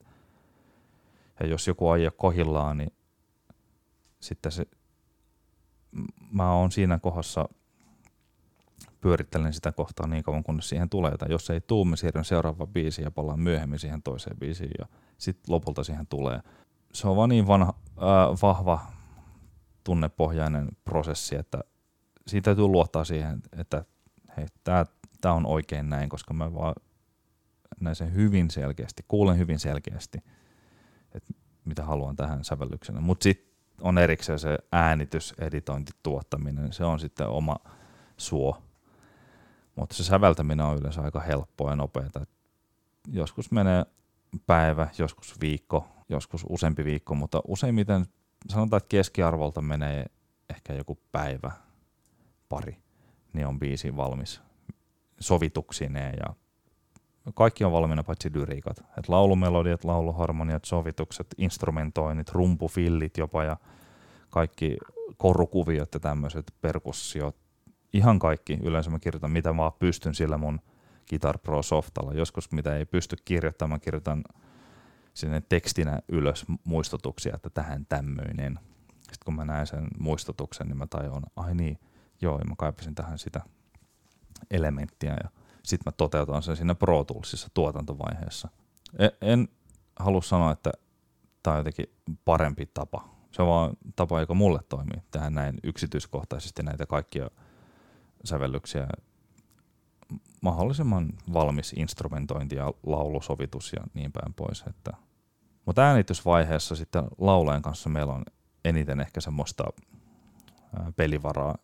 ja 1.40 1.46
jos 1.46 1.66
joku 1.66 1.88
aija 1.88 2.10
kohillaan, 2.10 2.78
niin 2.78 2.92
sitten 4.20 4.52
se, 4.52 4.66
mä 6.30 6.52
oon 6.52 6.72
siinä 6.72 6.98
kohdassa 6.98 7.48
pyörittelen 9.00 9.52
sitä 9.52 9.72
kohtaa 9.72 10.06
niin 10.06 10.22
kauan, 10.22 10.44
kunnes 10.44 10.68
siihen 10.68 10.88
tulee. 10.88 11.16
Tai 11.16 11.30
jos 11.30 11.50
ei 11.50 11.60
tuu, 11.60 11.84
me 11.84 11.96
siirryn 11.96 12.24
seuraava 12.24 12.66
biisi 12.66 13.02
ja 13.02 13.10
palaan 13.10 13.40
myöhemmin 13.40 13.78
siihen 13.78 14.02
toiseen 14.02 14.36
biisiin 14.38 14.70
ja 14.78 14.86
sitten 15.18 15.52
lopulta 15.52 15.84
siihen 15.84 16.06
tulee. 16.06 16.40
Se 16.92 17.08
on 17.08 17.16
vaan 17.16 17.28
niin 17.28 17.46
vanha, 17.46 17.74
äh, 17.98 18.42
vahva 18.42 18.80
tunnepohjainen 19.84 20.68
prosessi, 20.84 21.36
että 21.36 21.64
siitä 22.26 22.44
täytyy 22.44 22.66
luottaa 22.66 23.04
siihen, 23.04 23.42
että 23.58 23.84
hei, 24.36 24.46
tämä 25.20 25.34
on 25.34 25.46
oikein 25.46 25.90
näin, 25.90 26.08
koska 26.08 26.34
mä 26.34 26.54
vaan 26.54 26.74
näin 27.80 27.96
sen 27.96 28.14
hyvin 28.14 28.50
selkeästi, 28.50 29.04
kuulen 29.08 29.38
hyvin 29.38 29.58
selkeästi, 29.58 30.18
että 31.14 31.34
mitä 31.64 31.84
haluan 31.84 32.16
tähän 32.16 32.44
sävellyksenä. 32.44 33.00
Mutta 33.00 33.22
sitten 33.22 33.54
on 33.80 33.98
erikseen 33.98 34.38
se 34.38 34.58
äänitys, 34.72 35.34
editointi, 35.38 35.92
tuottaminen, 36.02 36.72
se 36.72 36.84
on 36.84 37.00
sitten 37.00 37.28
oma 37.28 37.56
suo. 38.16 38.62
Mutta 39.76 39.94
se 39.94 40.04
säveltäminen 40.04 40.66
on 40.66 40.78
yleensä 40.78 41.02
aika 41.02 41.20
helppoa 41.20 41.70
ja 41.70 41.76
nopeaa. 41.76 42.10
Joskus 43.08 43.50
menee 43.50 43.86
päivä, 44.46 44.88
joskus 44.98 45.40
viikko, 45.40 45.88
joskus 46.08 46.46
useampi 46.48 46.84
viikko, 46.84 47.14
mutta 47.14 47.40
useimmiten 47.48 48.06
sanotaan, 48.48 48.78
että 48.78 48.88
keskiarvolta 48.88 49.62
menee 49.62 50.06
ehkä 50.50 50.74
joku 50.74 50.98
päivä, 51.12 51.52
pari 52.48 52.76
niin 53.32 53.46
on 53.46 53.58
biisi 53.58 53.96
valmis 53.96 54.40
sovituksineen 55.20 56.14
ja 56.20 56.34
kaikki 57.34 57.64
on 57.64 57.72
valmiina 57.72 58.02
paitsi 58.02 58.30
lyriikat. 58.34 58.84
Et 58.98 59.08
laulumelodiat, 59.08 59.84
lauluharmoniat, 59.84 60.64
sovitukset, 60.64 61.26
instrumentoinnit, 61.38 62.28
rumpufillit 62.28 63.16
jopa 63.16 63.44
ja 63.44 63.56
kaikki 64.30 64.76
korukuviot 65.16 65.94
ja 65.94 66.00
tämmöiset 66.00 66.54
perkussiot. 66.60 67.36
Ihan 67.92 68.18
kaikki 68.18 68.58
yleensä 68.62 68.90
mä 68.90 68.98
kirjoitan 68.98 69.30
mitä 69.30 69.56
vaan 69.56 69.72
pystyn 69.78 70.14
sillä 70.14 70.38
mun 70.38 70.60
Guitar 71.10 71.38
Pro 71.38 71.62
Softalla. 71.62 72.12
Joskus 72.12 72.52
mitä 72.52 72.76
ei 72.76 72.86
pysty 72.86 73.16
kirjoittamaan, 73.24 73.80
kirjoitan 73.80 74.24
sinne 75.14 75.42
tekstinä 75.48 76.00
ylös 76.08 76.44
muistutuksia, 76.64 77.34
että 77.34 77.50
tähän 77.50 77.86
tämmöinen. 77.88 78.58
Sitten 78.92 79.24
kun 79.24 79.34
mä 79.34 79.44
näen 79.44 79.66
sen 79.66 79.88
muistutuksen, 79.98 80.66
niin 80.68 80.76
mä 80.78 80.86
tajun, 80.86 81.22
ai 81.36 81.54
niin, 81.54 81.78
joo, 82.20 82.38
mä 82.38 82.54
kaipasin 82.58 82.94
tähän 82.94 83.18
sitä 83.18 83.40
elementtiä 84.50 85.16
ja 85.22 85.30
sitten 85.62 85.82
mä 85.86 85.92
toteutan 85.92 86.42
sen 86.42 86.56
siinä 86.56 86.74
Pro 86.74 87.04
Toolsissa 87.04 87.48
tuotantovaiheessa. 87.54 88.48
En, 88.98 89.10
en 89.20 89.48
halua 89.98 90.22
sanoa, 90.22 90.52
että 90.52 90.72
tämä 91.42 91.54
on 91.54 91.60
jotenkin 91.60 91.86
parempi 92.24 92.66
tapa. 92.66 93.08
Se 93.30 93.42
on 93.42 93.48
vaan 93.48 93.76
tapa, 93.96 94.20
joka 94.20 94.34
mulle 94.34 94.60
toimii. 94.68 95.02
Tähän 95.10 95.34
näin 95.34 95.58
yksityiskohtaisesti 95.62 96.62
näitä 96.62 96.86
kaikkia 96.86 97.30
sävellyksiä 98.24 98.88
mahdollisimman 100.40 101.12
valmis 101.32 101.72
instrumentointi 101.72 102.56
ja 102.56 102.74
laulusovitus 102.86 103.72
ja 103.72 103.82
niin 103.94 104.12
päin 104.12 104.34
pois. 104.34 104.64
Että. 104.68 104.92
Mutta 105.66 105.82
äänitysvaiheessa 105.82 106.76
sitten 106.76 107.04
laulajan 107.18 107.62
kanssa 107.62 107.88
meillä 107.88 108.12
on 108.12 108.24
eniten 108.64 109.00
ehkä 109.00 109.20
semmoista 109.20 109.64
pelivaraa. 110.96 111.54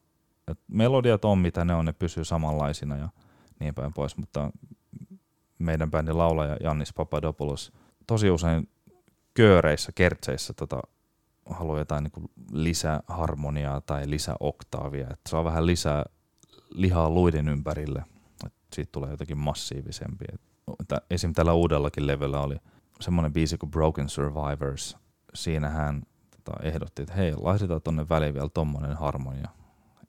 Et 0.52 0.60
melodiat 0.68 1.24
on 1.24 1.38
mitä 1.38 1.64
ne 1.64 1.74
on, 1.74 1.84
ne 1.84 1.92
pysyy 1.92 2.24
samanlaisina 2.24 2.96
ja 2.96 3.08
niin 3.60 3.74
päin 3.74 3.92
pois, 3.92 4.16
mutta 4.16 4.50
meidän 5.58 5.90
bändin 5.90 6.18
laulaja 6.18 6.56
Jannis 6.60 6.92
Papadopoulos 6.92 7.72
tosi 8.06 8.30
usein 8.30 8.68
kööreissä, 9.34 9.92
kertseissä 9.94 10.52
tota, 10.52 10.82
haluaa 11.50 11.78
jotain 11.78 12.04
niin 12.04 12.30
lisäharmoniaa 12.52 13.80
tai 13.80 14.10
lisäoktaavia, 14.10 15.06
että 15.10 15.30
saa 15.30 15.44
vähän 15.44 15.66
lisää 15.66 16.04
lihaa 16.74 17.10
luiden 17.10 17.48
ympärille, 17.48 18.04
että 18.46 18.58
siitä 18.74 18.92
tulee 18.92 19.10
jotenkin 19.10 19.38
massiivisempi. 19.38 20.24
Että 20.80 21.00
esim. 21.10 21.32
tällä 21.32 21.52
uudellakin 21.52 22.06
levyllä 22.06 22.40
oli 22.40 22.56
semmoinen 23.00 23.32
biisi 23.32 23.58
kuin 23.58 23.70
Broken 23.70 24.08
Survivors. 24.08 24.96
Siinä 25.34 25.68
hän 25.68 26.02
tota, 26.36 26.62
ehdotti, 26.62 27.02
että 27.02 27.14
hei, 27.14 27.34
laitetaan 27.36 27.82
tonne 27.82 28.08
väliin 28.08 28.34
vielä 28.34 28.48
tommonen 28.48 28.96
harmonia, 28.96 29.48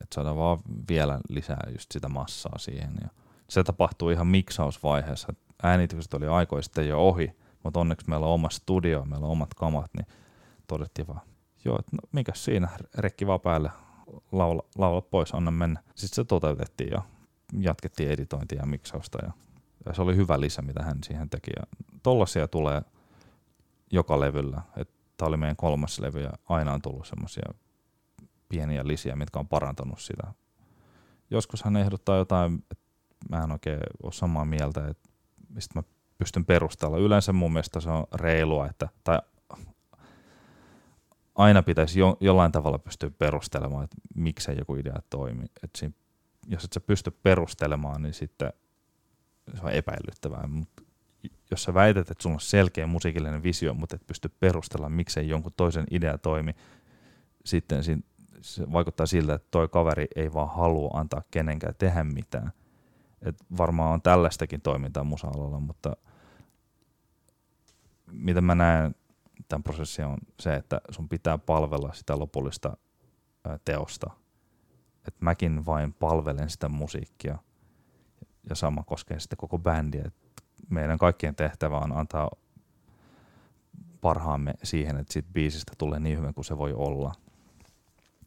että 0.03 0.15
saadaan 0.15 0.37
vaan 0.37 0.59
vielä 0.89 1.19
lisää 1.29 1.67
just 1.71 1.91
sitä 1.91 2.09
massaa 2.09 2.57
siihen. 2.57 2.93
Ja 3.01 3.09
se 3.49 3.63
tapahtuu 3.63 4.09
ihan 4.09 4.27
miksausvaiheessa. 4.27 5.33
Äänitykset 5.63 6.13
oli 6.13 6.27
aikoista 6.27 6.81
jo 6.81 7.07
ohi, 7.07 7.35
mutta 7.63 7.79
onneksi 7.79 8.09
meillä 8.09 8.25
on 8.25 8.33
oma 8.33 8.49
studio, 8.49 9.05
meillä 9.05 9.25
on 9.25 9.31
omat 9.31 9.53
kamat, 9.53 9.91
niin 9.97 10.07
todettiin 10.67 11.07
vaan, 11.07 11.21
joo, 11.65 11.79
että 11.79 11.95
no, 11.95 11.99
mikäs 12.11 12.45
siinä, 12.45 12.69
rekki 12.97 13.27
vaan 13.27 13.41
päälle, 13.41 13.71
laula, 14.31 14.63
laula 14.77 15.01
pois, 15.01 15.33
anna 15.33 15.51
mennä. 15.51 15.81
Sitten 15.95 16.15
se 16.15 16.23
toteutettiin 16.23 16.91
ja 16.91 17.01
jatkettiin 17.59 18.11
editointia 18.11 18.59
ja 18.59 18.65
miksausta 18.65 19.25
ja, 19.25 19.31
ja 19.85 19.93
se 19.93 20.01
oli 20.01 20.15
hyvä 20.15 20.39
lisä, 20.39 20.61
mitä 20.61 20.83
hän 20.83 20.97
siihen 21.03 21.29
teki. 21.29 21.51
Ja 21.59 21.63
tollasia 22.03 22.47
tulee 22.47 22.81
joka 23.91 24.19
levyllä. 24.19 24.61
Tämä 25.17 25.27
oli 25.27 25.37
meidän 25.37 25.55
kolmas 25.55 25.99
levy 25.99 26.21
ja 26.21 26.31
aina 26.49 26.73
on 26.73 26.81
tullut 26.81 27.07
semmoisia 27.07 27.53
pieniä 28.53 28.87
lisiä, 28.87 29.15
mitkä 29.15 29.39
on 29.39 29.47
parantanut 29.47 29.99
sitä. 29.99 30.33
Joskus 31.29 31.63
hän 31.63 31.77
ehdottaa 31.77 32.17
jotain, 32.17 32.63
että 32.71 32.85
mä 33.29 33.43
en 33.43 33.51
oikein 33.51 33.79
ole 34.03 34.11
samaa 34.11 34.45
mieltä, 34.45 34.87
että 34.87 35.09
mistä 35.49 35.79
mä 35.79 35.83
pystyn 36.17 36.45
perustella. 36.45 36.97
Yleensä 36.97 37.33
mun 37.33 37.53
mielestä 37.53 37.79
se 37.79 37.89
on 37.89 38.07
reilua, 38.13 38.67
että, 38.67 38.89
tai 39.03 39.19
aina 41.35 41.63
pitäisi 41.63 41.99
jo, 41.99 42.17
jollain 42.19 42.51
tavalla 42.51 42.79
pystyä 42.79 43.09
perustelemaan, 43.09 43.83
että 43.83 43.97
miksei 44.15 44.57
joku 44.57 44.75
idea 44.75 44.99
toimi. 45.09 45.45
Et 45.63 45.69
siinä, 45.75 45.95
jos 46.47 46.63
et 46.63 46.73
sä 46.73 46.79
pysty 46.79 47.11
perustelemaan, 47.11 48.01
niin 48.01 48.13
sitten 48.13 48.53
se 49.55 49.61
on 49.63 49.71
epäilyttävää. 49.71 50.47
Mut 50.47 50.69
jos 51.51 51.63
sä 51.63 51.73
väität, 51.73 52.11
että 52.11 52.21
sulla 52.21 52.33
on 52.33 52.39
selkeä 52.39 52.87
musiikillinen 52.87 53.43
visio, 53.43 53.73
mutta 53.73 53.95
et 53.95 54.07
pysty 54.07 54.29
perustella, 54.39 54.89
miksei 54.89 55.29
jonkun 55.29 55.53
toisen 55.57 55.85
idea 55.91 56.17
toimi, 56.17 56.55
sitten 57.45 57.83
siinä, 57.83 58.01
se 58.43 58.71
vaikuttaa 58.71 59.06
siltä, 59.06 59.34
että 59.34 59.47
toi 59.51 59.67
kaveri 59.67 60.08
ei 60.15 60.34
vaan 60.34 60.49
halua 60.49 60.91
antaa 60.93 61.21
kenenkään 61.32 61.75
tehdä 61.77 62.03
mitään. 62.03 62.51
Et 63.21 63.36
varmaan 63.58 63.93
on 63.93 64.01
tällaistakin 64.01 64.62
toimintaa 64.62 65.03
musa-alalla, 65.03 65.60
mutta 65.60 65.97
mitä 68.12 68.41
mä 68.41 68.56
näen 68.56 68.95
tämän 69.47 69.63
prosessin 69.63 70.06
on 70.06 70.17
se, 70.39 70.56
että 70.56 70.82
sun 70.89 71.10
pitää 71.10 71.38
palvella 71.38 71.93
sitä 71.93 72.19
lopullista 72.19 72.77
teosta. 73.65 74.12
Et 75.08 75.15
mäkin 75.21 75.65
vain 75.65 75.93
palvelen 75.93 76.49
sitä 76.49 76.69
musiikkia 76.69 77.38
ja 78.49 78.56
sama 78.56 78.84
koskee 78.84 79.19
sitten 79.19 79.38
koko 79.38 79.60
bändiä. 79.60 80.03
Et 80.06 80.15
meidän 80.69 80.97
kaikkien 80.97 81.36
tehtävä 81.36 81.77
on 81.77 81.97
antaa 81.97 82.32
parhaamme 84.01 84.53
siihen, 84.63 84.97
että 84.97 85.13
siitä 85.13 85.29
biisistä 85.34 85.73
tulee 85.77 85.99
niin 85.99 86.17
hyvä 86.17 86.34
kuin 86.34 86.45
se 86.45 86.58
voi 86.58 86.73
olla. 86.73 87.15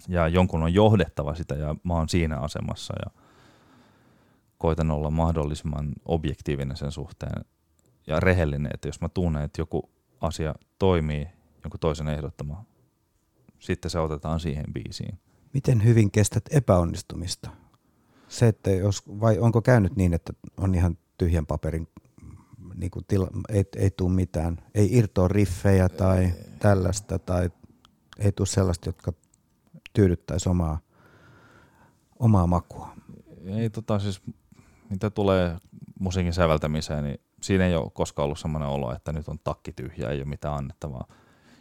Ja 0.08 0.28
jonkun 0.28 0.62
on 0.62 0.74
johdettava 0.74 1.34
sitä 1.34 1.54
ja 1.54 1.76
mä 1.82 1.94
oon 1.94 2.08
siinä 2.08 2.38
asemassa 2.38 2.94
ja 3.04 3.22
koitan 4.58 4.90
olla 4.90 5.10
mahdollisimman 5.10 5.92
objektiivinen 6.04 6.76
sen 6.76 6.92
suhteen 6.92 7.44
ja 8.06 8.20
rehellinen, 8.20 8.70
että 8.74 8.88
jos 8.88 9.00
mä 9.00 9.08
tunnen, 9.08 9.42
että 9.42 9.60
joku 9.60 9.90
asia 10.20 10.54
toimii 10.78 11.28
jonkun 11.64 11.80
toisen 11.80 12.08
ehdottama, 12.08 12.64
sitten 13.58 13.90
se 13.90 13.98
otetaan 13.98 14.40
siihen 14.40 14.64
biisiin. 14.72 15.18
Miten 15.54 15.84
hyvin 15.84 16.10
kestät 16.10 16.44
epäonnistumista? 16.50 17.50
Se, 18.28 18.48
että 18.48 18.70
jos, 18.70 19.02
vai 19.20 19.38
onko 19.38 19.62
käynyt 19.62 19.96
niin, 19.96 20.14
että 20.14 20.32
on 20.56 20.74
ihan 20.74 20.98
tyhjän 21.18 21.46
paperin, 21.46 21.88
niin 22.74 22.90
kuin 22.90 23.04
tila, 23.08 23.28
ei, 23.48 23.64
ei 23.76 23.90
tule 23.90 24.12
mitään, 24.12 24.62
ei 24.74 24.88
irtoa 24.92 25.28
riffejä 25.28 25.88
tai 25.88 26.24
ei. 26.24 26.32
tällaista, 26.58 27.18
tai 27.18 27.50
ei 28.18 28.32
tule 28.32 28.46
sellaista, 28.46 28.88
jotka 28.88 29.12
tyydyttäisi 29.96 30.48
omaa, 30.48 30.78
omaa 32.18 32.46
makua? 32.46 32.88
Ei 33.46 33.70
tota 33.70 33.98
siis, 33.98 34.22
mitä 34.90 35.10
tulee 35.10 35.56
musiikin 36.00 36.32
säveltämiseen, 36.32 37.04
niin 37.04 37.20
siinä 37.42 37.66
ei 37.66 37.74
ole 37.74 37.90
koskaan 37.90 38.24
ollut 38.24 38.38
sellainen 38.38 38.68
olo, 38.68 38.92
että 38.92 39.12
nyt 39.12 39.28
on 39.28 39.38
takki 39.44 39.72
tyhjä, 39.72 40.10
ei 40.10 40.18
ole 40.18 40.24
mitään 40.24 40.54
annettavaa. 40.54 41.06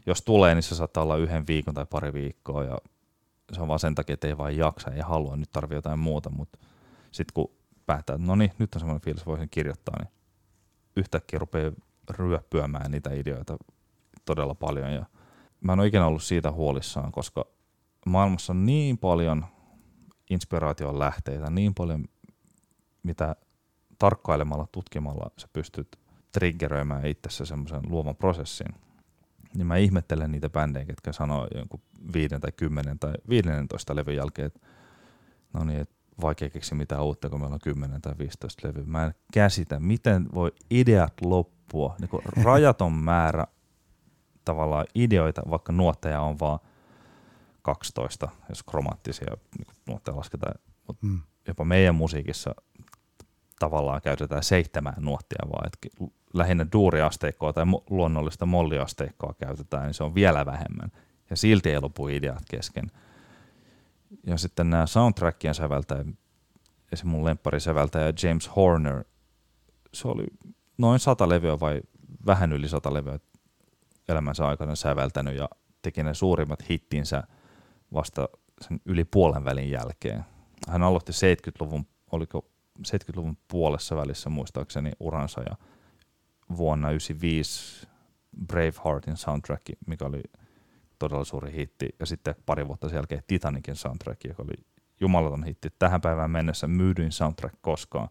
Jos 0.06 0.22
tulee, 0.22 0.56
niin 0.56 0.64
se 0.64 0.76
saattaa 0.76 1.04
olla 1.04 1.18
yhden 1.18 1.48
viikon 1.48 1.74
tai 1.74 1.86
pari 1.86 2.14
viikkoa 2.14 2.64
ja 2.64 2.78
se 3.54 3.62
on 3.62 3.68
vaan 3.68 3.80
sen 3.80 3.96
takia, 3.96 4.14
että 4.14 4.28
ei 4.28 4.38
vain 4.38 4.58
jaksa, 4.58 4.92
ei 4.92 5.02
halua, 5.02 5.36
nyt 5.36 5.52
tarvii 5.52 5.78
jotain 5.78 6.00
muuta, 6.00 6.30
mutta 6.30 6.60
sitten 7.12 7.34
kun 7.34 7.52
päättää, 7.86 8.16
että 8.16 8.28
no 8.28 8.36
niin, 8.36 8.52
nyt 8.58 8.76
on 8.76 8.80
semmoinen 8.80 9.02
fiilis, 9.02 9.26
voisin 9.26 9.50
kirjoittaa, 9.52 9.96
niin 10.00 10.12
yhtäkkiä 10.96 11.40
rupeaa 11.40 11.72
ryöppyämään 12.10 12.92
niitä 12.92 13.14
ideoita 13.14 13.58
todella 14.26 14.56
paljon 14.56 14.94
ja 14.94 15.06
mä 15.62 15.74
en 15.74 15.80
ole 15.80 15.88
ikinä 15.88 16.08
ollut 16.08 16.24
siitä 16.24 16.52
huolissaan, 16.52 17.12
koska 17.12 17.55
maailmassa 18.06 18.54
on 18.54 18.66
niin 18.66 18.98
paljon 18.98 19.46
inspiraation 20.30 21.00
lähteitä, 21.00 21.50
niin 21.50 21.74
paljon 21.74 22.06
mitä 23.04 23.36
tarkkailemalla, 24.00 24.68
tutkimalla 24.72 25.32
sä 25.38 25.48
pystyt 25.54 26.00
triggeröimään 26.32 27.06
itsessä 27.06 27.46
semmoisen 27.46 27.82
luovan 27.90 28.16
prosessin. 28.16 28.68
Niin 29.56 29.68
mä 29.68 29.78
ihmettelen 29.78 30.32
niitä 30.32 30.50
bändejä, 30.50 30.86
jotka 30.90 31.14
sanoo 31.14 31.48
jonkun 31.56 31.82
viiden 32.14 32.42
tai 32.42 32.52
kymmenen 32.52 33.00
tai 33.00 33.14
15 33.30 33.96
levyn 33.96 34.16
jälkeen, 34.16 34.46
että 34.46 34.60
no 35.54 35.64
niin, 35.64 35.80
että 35.80 35.96
vaikea 36.22 36.50
keksiä 36.50 36.78
mitään 36.78 37.04
uutta, 37.04 37.30
kun 37.30 37.40
meillä 37.40 37.54
on 37.54 37.60
10 37.60 38.02
tai 38.02 38.14
15 38.18 38.68
levyä. 38.68 38.84
Mä 38.86 39.06
en 39.06 39.14
käsitä, 39.34 39.80
miten 39.80 40.26
voi 40.34 40.52
ideat 40.72 41.14
loppua, 41.22 41.96
niin 42.00 42.44
rajaton 42.44 42.94
määrä 42.94 43.46
tavallaan 44.46 44.86
ideoita, 44.96 45.42
vaikka 45.50 45.74
nuotteja 45.74 46.22
on 46.22 46.40
vaan 46.40 46.60
12, 47.66 48.30
jos 48.50 48.64
kromaattisia 48.64 49.38
niin 49.58 49.68
nuotteja 49.88 50.18
lasketaan. 50.18 50.56
Mutta 50.88 51.06
mm. 51.06 51.22
jopa 51.48 51.66
meidän 51.66 51.96
musiikissa 51.96 52.56
tavallaan 53.60 54.02
käytetään 54.02 54.44
seitsemän 54.44 54.94
nuottia 54.98 55.50
vaan, 55.50 55.68
että 55.68 56.06
lähinnä 56.34 56.66
duuriasteikkoa 56.74 57.54
tai 57.54 57.66
luonnollista 57.90 58.46
molliasteikkoa 58.46 59.34
käytetään, 59.34 59.84
niin 59.84 59.94
se 59.94 60.04
on 60.04 60.16
vielä 60.16 60.46
vähemmän. 60.46 60.92
Ja 61.30 61.38
silti 61.38 61.70
ei 61.70 61.82
lopu 61.82 62.08
ideat 62.08 62.44
kesken. 62.50 62.92
Ja 64.28 64.38
sitten 64.38 64.70
nämä 64.70 64.86
soundtrackien 64.86 65.56
säveltäjä, 65.56 66.06
esim. 66.92 67.10
mun 67.10 67.26
säveltäjä 67.58 68.14
James 68.24 68.56
Horner, 68.56 69.04
se 69.94 70.08
oli 70.08 70.26
noin 70.78 71.00
sata 71.00 71.30
levyä 71.30 71.60
vai 71.60 71.82
vähän 72.26 72.54
yli 72.54 72.70
sata 72.70 72.94
levyä 72.94 73.20
elämänsä 74.08 74.48
aikana 74.48 74.76
säveltänyt 74.76 75.36
ja 75.36 75.50
teki 75.82 76.04
ne 76.04 76.14
suurimmat 76.14 76.70
hittinsä 76.70 77.24
vasta 77.96 78.30
sen 78.62 78.80
yli 78.86 79.06
puolen 79.06 79.46
välin 79.46 79.72
jälkeen. 79.72 80.26
Hän 80.70 80.84
aloitti 80.84 81.12
70-luvun, 81.12 81.86
oliko 82.12 82.46
70-luvun 82.80 83.38
puolessa 83.48 83.96
välissä 83.96 84.30
muistaakseni 84.30 84.92
uransa 85.00 85.42
ja 85.42 85.56
vuonna 86.58 86.88
1995 86.88 87.88
Braveheartin 88.48 89.18
soundtrack, 89.18 89.64
mikä 89.88 90.06
oli 90.06 90.24
todella 91.00 91.24
suuri 91.24 91.54
hitti, 91.54 91.90
ja 92.00 92.06
sitten 92.06 92.36
pari 92.46 92.68
vuotta 92.68 92.90
sen 92.90 92.98
jälkeen 92.98 93.24
Titanicin 93.28 93.76
soundtrack, 93.76 94.24
joka 94.24 94.44
oli 94.44 94.54
jumalaton 95.02 95.44
hitti. 95.44 95.70
Tähän 95.80 96.02
päivään 96.02 96.32
mennessä 96.32 96.68
myydyin 96.68 97.12
soundtrack 97.12 97.56
koskaan. 97.62 98.10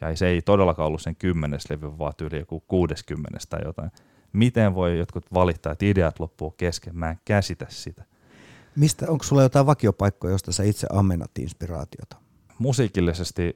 Ja 0.00 0.16
se 0.16 0.26
ei 0.26 0.42
todellakaan 0.42 0.86
ollut 0.86 1.02
sen 1.02 1.16
kymmenes 1.16 1.70
levy, 1.70 1.98
vaan 1.98 2.12
yli 2.22 2.38
joku 2.38 2.60
kuudeskymmenes 2.60 3.46
tai 3.46 3.60
jotain. 3.64 3.90
Miten 4.32 4.74
voi 4.74 4.98
jotkut 4.98 5.34
valittaa, 5.34 5.72
että 5.72 5.84
ideat 5.84 6.20
loppuu 6.20 6.50
kesken? 6.50 6.96
Mä 6.96 7.10
en 7.10 7.18
käsitä 7.24 7.66
sitä. 7.68 8.04
Mistä, 8.76 9.06
onko 9.08 9.24
sulla 9.24 9.42
jotain 9.42 9.66
vakiopaikkoja, 9.66 10.32
josta 10.32 10.52
sä 10.52 10.62
itse 10.62 10.86
ammennat 10.92 11.38
inspiraatiota? 11.38 12.16
Musiikillisesti 12.58 13.54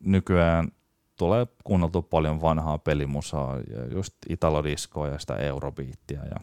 nykyään 0.00 0.68
tulee 1.16 1.46
kuunneltu 1.64 2.02
paljon 2.02 2.40
vanhaa 2.40 2.78
pelimusaa 2.78 3.58
ja 3.58 3.86
just 3.94 4.14
italodiskoa 4.28 5.08
ja 5.08 5.18
sitä 5.18 5.36
eurobiittiä. 5.36 6.20
Ja 6.30 6.36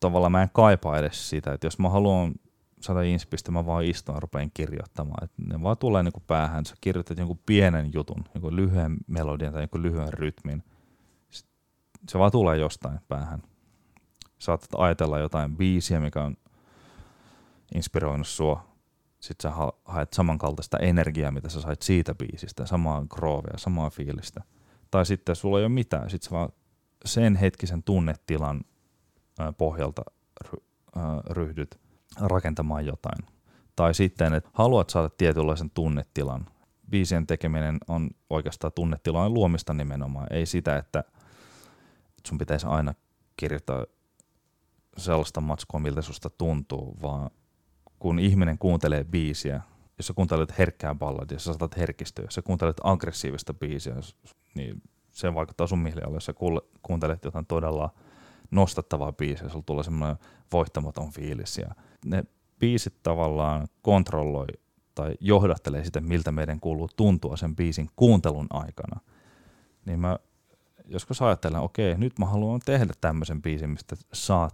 tavallaan 0.00 0.32
mä 0.32 0.42
en 0.42 0.50
kaipaa 0.52 0.98
edes 0.98 1.30
sitä, 1.30 1.52
että 1.52 1.66
jos 1.66 1.78
mä 1.78 1.88
haluan 1.88 2.34
saada 2.80 3.02
inspistä, 3.02 3.52
mä 3.52 3.66
vaan 3.66 3.84
istun 3.84 4.14
ja 4.14 4.20
rupean 4.20 4.50
kirjoittamaan. 4.54 5.24
Et 5.24 5.30
ne 5.46 5.62
vaan 5.62 5.78
tulee 5.78 6.02
niinku 6.02 6.22
päähän, 6.26 6.66
sä 6.66 6.74
kirjoitat 6.80 7.18
jonkun 7.18 7.40
pienen 7.46 7.90
jutun, 7.94 8.24
jonkun 8.34 8.56
lyhyen 8.56 8.96
melodian 9.06 9.52
tai 9.52 9.62
jonkun 9.62 9.82
lyhyen 9.82 10.12
rytmin. 10.12 10.62
Se 12.08 12.18
vaan 12.18 12.32
tulee 12.32 12.56
jostain 12.56 12.98
päähän. 13.08 13.42
Saatat 14.38 14.70
ajatella 14.76 15.18
jotain 15.18 15.56
biisiä, 15.56 16.00
mikä 16.00 16.24
on 16.24 16.36
inspiroinut 17.74 18.26
sua. 18.26 18.68
Sitten 19.20 19.52
sä 19.52 19.56
haet 19.84 20.12
samankaltaista 20.12 20.78
energiaa, 20.78 21.30
mitä 21.30 21.48
sä 21.48 21.60
sait 21.60 21.82
siitä 21.82 22.14
biisistä, 22.14 22.66
samaa 22.66 23.04
groovia, 23.10 23.58
samaa 23.58 23.90
fiilistä. 23.90 24.42
Tai 24.90 25.06
sitten 25.06 25.36
sulla 25.36 25.58
ei 25.58 25.64
ole 25.64 25.72
mitään, 25.72 26.10
sitten 26.10 26.28
sä 26.28 26.36
vaan 26.36 26.48
sen 27.04 27.36
hetkisen 27.36 27.82
tunnetilan 27.82 28.64
pohjalta 29.58 30.02
ryhdyt 31.30 31.80
rakentamaan 32.20 32.86
jotain. 32.86 33.26
Tai 33.76 33.94
sitten, 33.94 34.34
että 34.34 34.50
haluat 34.52 34.90
saada 34.90 35.08
tietynlaisen 35.08 35.70
tunnetilan. 35.70 36.46
Biisien 36.90 37.26
tekeminen 37.26 37.78
on 37.88 38.10
oikeastaan 38.30 38.72
tunnetilan 38.74 39.34
luomista 39.34 39.74
nimenomaan. 39.74 40.26
Ei 40.30 40.46
sitä, 40.46 40.76
että 40.76 41.04
sun 42.26 42.38
pitäisi 42.38 42.66
aina 42.66 42.94
kirjoittaa 43.36 43.86
sellaista 44.96 45.40
matskua, 45.40 45.80
miltä 45.80 46.02
susta 46.02 46.30
tuntuu, 46.30 46.96
vaan 47.02 47.30
kun 47.98 48.18
ihminen 48.18 48.58
kuuntelee 48.58 49.04
biisiä, 49.04 49.60
jos 49.98 50.06
sä 50.06 50.14
kuuntelet 50.14 50.58
herkkää 50.58 50.94
balladia, 50.94 51.38
sä 51.38 51.44
saatat 51.44 51.76
herkistyä, 51.76 52.24
jos 52.24 52.34
sä 52.34 52.42
kuuntelet 52.42 52.76
aggressiivista 52.82 53.54
biisiä, 53.54 53.94
niin 54.54 54.82
se 55.10 55.34
vaikuttaa 55.34 55.66
sun 55.66 55.78
mielialalle. 55.78 56.16
Jos 56.16 56.24
sä 56.24 56.34
kuuntelet 56.82 57.24
jotain 57.24 57.46
todella 57.46 57.90
nostattavaa 58.50 59.12
biisiä, 59.12 59.48
sulla 59.48 59.64
tulee 59.66 59.84
semmoinen 59.84 60.16
voittamaton 60.52 61.10
fiilis. 61.10 61.58
Ja 61.58 61.74
ne 62.04 62.24
biisit 62.58 62.94
tavallaan 63.02 63.68
kontrolloi 63.82 64.46
tai 64.94 65.14
johdattelee 65.20 65.84
sitä, 65.84 66.00
miltä 66.00 66.32
meidän 66.32 66.60
kuuluu 66.60 66.88
tuntua 66.96 67.36
sen 67.36 67.56
biisin 67.56 67.90
kuuntelun 67.96 68.46
aikana. 68.50 69.00
Niin 69.86 70.00
mä 70.00 70.18
joskus 70.86 71.22
ajattelen, 71.22 71.60
okei, 71.60 71.98
nyt 71.98 72.18
mä 72.18 72.26
haluan 72.26 72.60
tehdä 72.64 72.92
tämmöisen 73.00 73.42
biisin, 73.42 73.70
mistä 73.70 73.96
saa 74.12 74.50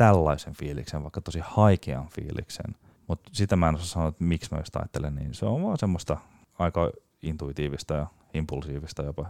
tällaisen 0.00 0.54
fiiliksen, 0.54 1.02
vaikka 1.02 1.20
tosi 1.20 1.40
haikean 1.42 2.08
fiiliksen. 2.08 2.74
Mutta 3.06 3.30
sitä 3.32 3.56
mä 3.56 3.68
en 3.68 3.74
osaa 3.74 3.86
sanoa, 3.86 4.08
että 4.08 4.24
miksi 4.24 4.48
mä 4.52 4.58
just 4.58 4.76
ajattelen 4.76 5.14
niin. 5.14 5.34
Se 5.34 5.46
on 5.46 5.62
vaan 5.62 5.78
semmoista 5.78 6.16
aika 6.58 6.90
intuitiivista 7.22 7.94
ja 7.94 8.06
impulsiivista 8.34 9.02
jopa. 9.02 9.28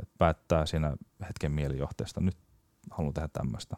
Että 0.00 0.14
päättää 0.18 0.66
siinä 0.66 0.96
hetken 1.28 1.52
mielijohteesta, 1.52 2.20
nyt 2.20 2.36
haluan 2.90 3.14
tehdä 3.14 3.28
tämmöistä. 3.28 3.76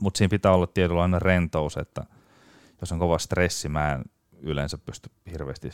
Mutta 0.00 0.18
siinä 0.18 0.28
pitää 0.28 0.52
olla 0.52 0.66
tietynlainen 0.66 1.22
rentous, 1.22 1.76
että 1.76 2.04
jos 2.80 2.92
on 2.92 2.98
kova 2.98 3.18
stressi, 3.18 3.68
mä 3.68 3.92
en 3.92 4.04
yleensä 4.40 4.78
pysty 4.78 5.10
hirveästi 5.30 5.70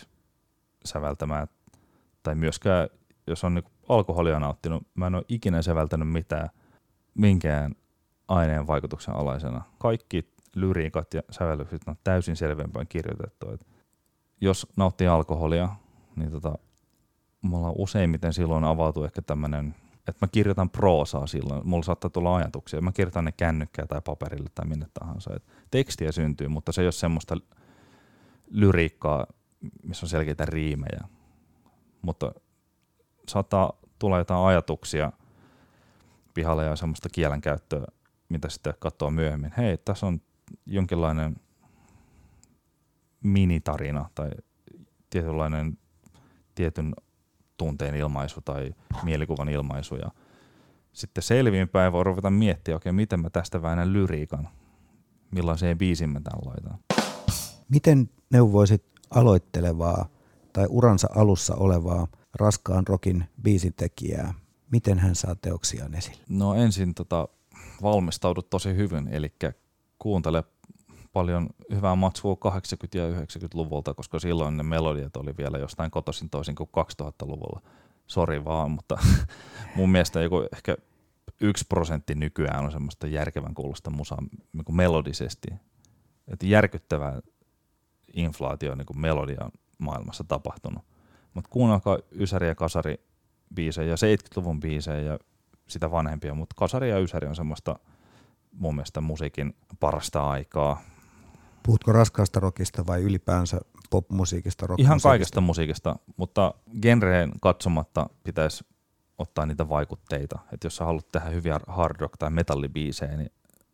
säveltämään. 0.85 1.49
Tai 2.23 2.35
myöskään, 2.35 2.89
jos 3.27 3.45
on 3.45 3.55
niinku 3.55 3.71
alkoholia 3.89 4.41
nauttinut, 4.41 4.87
mä 4.95 5.07
en 5.07 5.15
ole 5.15 5.25
ikinä 5.29 5.63
säveltänyt 5.63 6.09
mitään 6.09 6.51
minkään 7.15 7.75
aineen 8.29 8.67
vaikutuksen 8.67 9.15
alaisena. 9.15 9.63
Kaikki 9.79 10.33
lyriikat 10.55 11.15
ja 11.15 11.23
sävellykset 11.31 11.83
on 11.87 11.97
täysin 12.05 12.37
selvempään 12.37 12.87
kirjoitettu. 12.87 13.51
Et 13.51 13.67
jos 14.41 14.67
nauttii 14.77 15.07
alkoholia, 15.07 15.69
niin 16.17 16.31
tota, 16.31 16.59
mulla 17.43 17.73
useimmiten 17.77 18.33
silloin 18.33 18.65
avautuu 18.65 19.05
ehkä 19.05 19.23
tämmöinen, 19.23 19.75
että 19.99 20.27
mä 20.27 20.29
kirjoitan 20.33 20.71
proosaa 20.71 21.27
silloin. 21.27 21.69
Mulla 21.69 21.83
saattaa 21.83 22.11
tulla 22.11 22.37
ajatuksia. 22.37 22.81
Mä 22.81 22.93
kirjoitan 22.93 23.25
ne 23.25 23.33
kännykkää 23.33 23.87
tai 23.87 24.01
paperille 24.05 24.51
tai 24.55 24.67
minne 24.67 24.87
tahansa. 25.01 25.31
Et 25.37 25.47
tekstiä 25.71 26.13
syntyy, 26.13 26.49
mutta 26.49 26.73
se 26.73 26.81
ei 26.81 26.87
ole 26.87 26.93
semmoista 26.93 27.37
lyriikkaa, 28.51 29.27
missä 29.83 30.07
on 30.07 30.11
selkeitä 30.11 30.45
riimejä. 30.45 31.05
Mutta 32.03 32.33
saattaa 33.29 33.73
tulla 33.99 34.19
jotain 34.19 34.47
ajatuksia 34.47 35.13
pihalle 36.35 36.65
ja 36.65 36.77
semmoista 36.77 37.09
kielenkäyttöä, 37.09 37.87
mitä 38.29 38.49
sitten 38.49 38.75
katsoo 38.79 39.11
myöhemmin. 39.11 39.53
Hei, 39.57 39.79
tässä 39.79 40.07
on 40.07 40.21
jonkinlainen 40.67 41.37
minitarina 43.25 44.11
tai 44.15 44.31
tietynlainen 45.11 45.79
tietyn 46.55 46.95
tunteen 47.57 47.95
ilmaisu 47.95 48.41
tai 48.41 48.75
mielikuvan 49.03 49.49
ilmaisu. 49.49 49.97
Ja 49.97 50.11
sitten 50.93 51.23
selviinpäin 51.23 51.93
voi 51.93 52.05
ruveta 52.05 52.31
miettiä, 52.31 52.77
okei, 52.77 52.91
okay, 52.91 52.97
miten 52.97 53.21
mä 53.21 53.31
tästä 53.31 53.63
väännän 53.63 53.93
lyriikan, 53.93 54.49
millaiseen 55.31 55.79
biisin 55.79 56.11
mä 56.11 56.21
tämän 56.21 56.41
laitan. 56.45 56.79
Miten 57.69 58.11
neuvoisit 58.31 58.85
aloittelevaa 59.11 60.09
tai 60.53 60.67
uransa 60.69 61.09
alussa 61.15 61.55
olevaa 61.55 62.07
raskaan 62.35 62.87
rokin 62.87 63.25
biisintekijää? 63.43 64.35
Miten 64.71 64.99
hän 64.99 65.15
saa 65.15 65.35
teoksiaan 65.35 65.95
esille? 65.95 66.23
No 66.29 66.55
ensin 66.55 66.95
tota, 66.95 67.29
valmistaudut 67.83 68.51
tosi 68.51 68.77
hyvin, 68.77 69.09
eli 69.09 69.33
kuuntele 69.99 70.45
paljon 71.13 71.49
hyvää 71.71 71.95
matskua 71.95 72.37
80- 72.45 72.49
ja 72.95 73.11
90-luvulta, 73.11 73.95
koska 73.95 74.19
silloin 74.19 74.57
ne 74.57 74.63
melodiat 74.63 75.17
oli 75.17 75.37
vielä 75.39 75.59
jostain 75.59 75.91
kotoisin 75.91 76.31
toisin 76.31 76.55
kuin 76.55 76.71
2000-luvulla. 77.03 77.61
Sori 78.07 78.45
vaan, 78.45 78.71
mutta 78.71 78.99
mun 79.77 79.91
mielestä 79.91 80.21
joku 80.21 80.37
ehkä 80.53 80.77
yksi 81.41 81.65
prosentti 81.69 82.15
nykyään 82.15 82.65
on 82.65 82.73
semmoista 82.73 83.07
järkevän 83.07 83.55
kuulosta 83.55 83.91
musaa 83.91 84.19
niin 84.53 84.77
melodisesti. 84.77 85.49
Että 86.29 86.47
järkyttävää 86.47 87.21
inflaatio 88.13 88.75
niin 88.75 88.87
kuin 88.87 89.01
melodian 89.01 89.51
maailmassa 89.79 90.25
tapahtunut. 90.25 90.85
Mutta 91.35 91.51
kuunnelkaa 91.51 91.99
Ysäri 92.13 92.49
ja 92.49 92.55
Kasari 92.55 93.01
biisejä, 93.55 93.95
70-luvun 93.95 94.61
biisejä 94.61 95.01
ja 95.01 95.19
sitä 95.69 95.91
vanhempia, 95.91 96.35
mutta 96.35 96.55
Kasari 96.59 96.91
ja 96.91 96.99
Ysäri 96.99 97.29
on 97.29 97.37
semmoista 97.37 97.79
mun 98.53 98.75
mielestä 98.75 99.01
musiikin 99.01 99.57
parasta 99.81 100.31
aikaa. 100.31 100.83
Puhutko 101.63 101.93
raskaasta 101.93 102.41
rockista 102.41 102.87
vai 102.87 103.03
ylipäänsä 103.03 103.61
popmusiikista? 103.91 104.67
Ihan 104.79 105.01
kaikesta 105.03 105.41
musiikista, 105.41 105.97
mutta 106.17 106.55
genreen 106.83 107.33
katsomatta 107.41 108.11
pitäisi 108.25 108.65
ottaa 109.19 109.47
niitä 109.47 109.69
vaikutteita. 109.69 110.39
Että 110.53 110.67
jos 110.67 110.77
sä 110.77 110.85
haluat 110.85 111.09
tehdä 111.09 111.31
hyviä 111.31 111.61
hard 111.67 112.01
rock 112.01 112.17
tai 112.19 112.31
metallibiisejä, 112.31 113.17
niin 113.17 113.31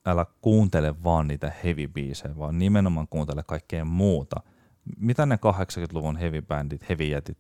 älä 0.07 0.27
kuuntele 0.41 1.03
vaan 1.05 1.29
niitä 1.29 1.53
heavy 1.65 1.89
biisejä, 1.89 2.39
vaan 2.39 2.59
nimenomaan 2.59 3.09
kuuntele 3.09 3.43
kaikkea 3.47 3.85
muuta. 3.85 4.41
Mitä 4.97 5.27
ne 5.27 5.35
80-luvun 5.35 6.17
heavy 6.17 6.43
bandit, 6.43 6.89
heavy 6.89 7.05
jätit, 7.05 7.39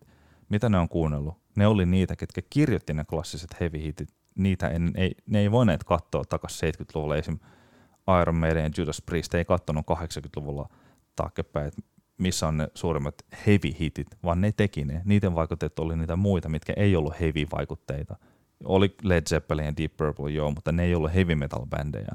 mitä 0.49 0.69
ne 0.69 0.79
on 0.79 0.88
kuunnellut? 0.88 1.35
Ne 1.57 1.67
oli 1.67 1.87
niitä, 1.87 2.17
ketkä 2.17 2.43
kirjoitti 2.51 2.95
ne 2.95 3.05
klassiset 3.05 3.61
heavy 3.61 3.83
hitit 3.83 4.09
niitä 4.35 4.68
en, 4.68 4.90
ei, 4.95 5.14
ne 5.27 5.38
ei 5.38 5.51
voineet 5.51 5.85
katsoa 5.85 6.25
takaisin 6.25 6.68
70-luvulla. 6.68 7.16
Esim. 7.16 7.38
Iron 8.23 8.37
Maiden 8.37 8.64
ja 8.64 8.71
Judas 8.79 9.03
Priest 9.07 9.35
ei 9.35 9.45
katsonut 9.45 9.87
80-luvulla 9.90 10.69
taaksepäin, 11.17 11.67
että 11.67 11.83
missä 12.19 12.48
on 12.48 12.56
ne 12.56 12.69
suurimmat 12.75 13.15
heavy 13.46 13.79
hitit, 13.81 14.06
vaan 14.23 14.40
ne 14.40 14.52
teki 14.52 14.85
ne. 14.85 15.02
Niiden 15.04 15.35
vaikutteet 15.35 15.79
oli 15.79 15.96
niitä 15.96 16.17
muita, 16.17 16.48
mitkä 16.48 16.73
ei 16.77 16.96
ollut 16.96 17.21
heavy 17.21 17.46
vaikutteita. 17.52 18.17
Oli 18.65 18.96
Led 19.02 19.23
Zeppelin 19.29 19.65
ja 19.65 19.77
Deep 19.77 19.96
Purple, 19.96 20.31
joo, 20.31 20.50
mutta 20.50 20.73
ne 20.73 20.85
ei 20.85 20.94
ollut 20.94 21.15
heavy 21.15 21.35
metal 21.35 21.67
bändejä, 21.67 22.13